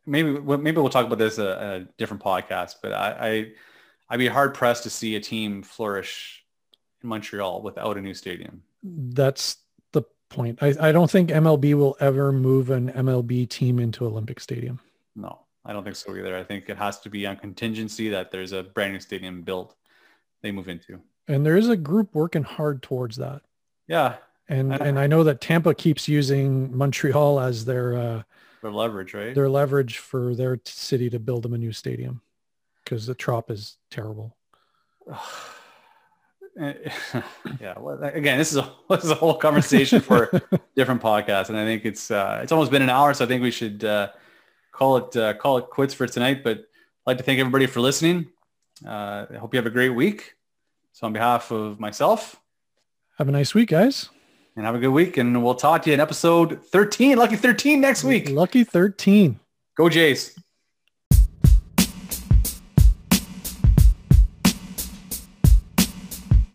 [0.06, 2.76] maybe maybe we'll talk about this a, a different podcast.
[2.82, 3.52] But I, I
[4.10, 6.44] I'd be hard pressed to see a team flourish
[7.02, 8.62] in Montreal without a new stadium.
[8.82, 9.56] That's
[10.32, 10.58] point.
[10.62, 14.80] I, I don't think MLB will ever move an MLB team into Olympic Stadium.
[15.14, 16.36] No, I don't think so either.
[16.36, 19.76] I think it has to be on contingency that there's a brand new stadium built
[20.42, 21.00] they move into.
[21.28, 23.42] And there is a group working hard towards that.
[23.86, 24.16] Yeah.
[24.48, 28.22] And I and I know that Tampa keeps using Montreal as their uh,
[28.60, 29.34] their leverage, right?
[29.34, 32.22] Their leverage for their city to build them a new stadium
[32.84, 34.36] because the trop is terrible.
[37.60, 37.78] yeah.
[37.78, 40.30] Well, again, this is a this is a whole conversation for
[40.76, 43.42] different podcasts, and I think it's uh, it's almost been an hour, so I think
[43.42, 44.08] we should uh,
[44.72, 46.44] call it uh, call it quits for tonight.
[46.44, 46.64] But I'd
[47.06, 48.28] like to thank everybody for listening.
[48.86, 50.34] Uh, I hope you have a great week.
[50.92, 52.38] So on behalf of myself,
[53.18, 54.10] have a nice week, guys.
[54.54, 55.16] And have a good week.
[55.16, 58.28] And we'll talk to you in episode 13, Lucky 13 next week.
[58.28, 59.40] Lucky 13.
[59.74, 60.38] Go Jays.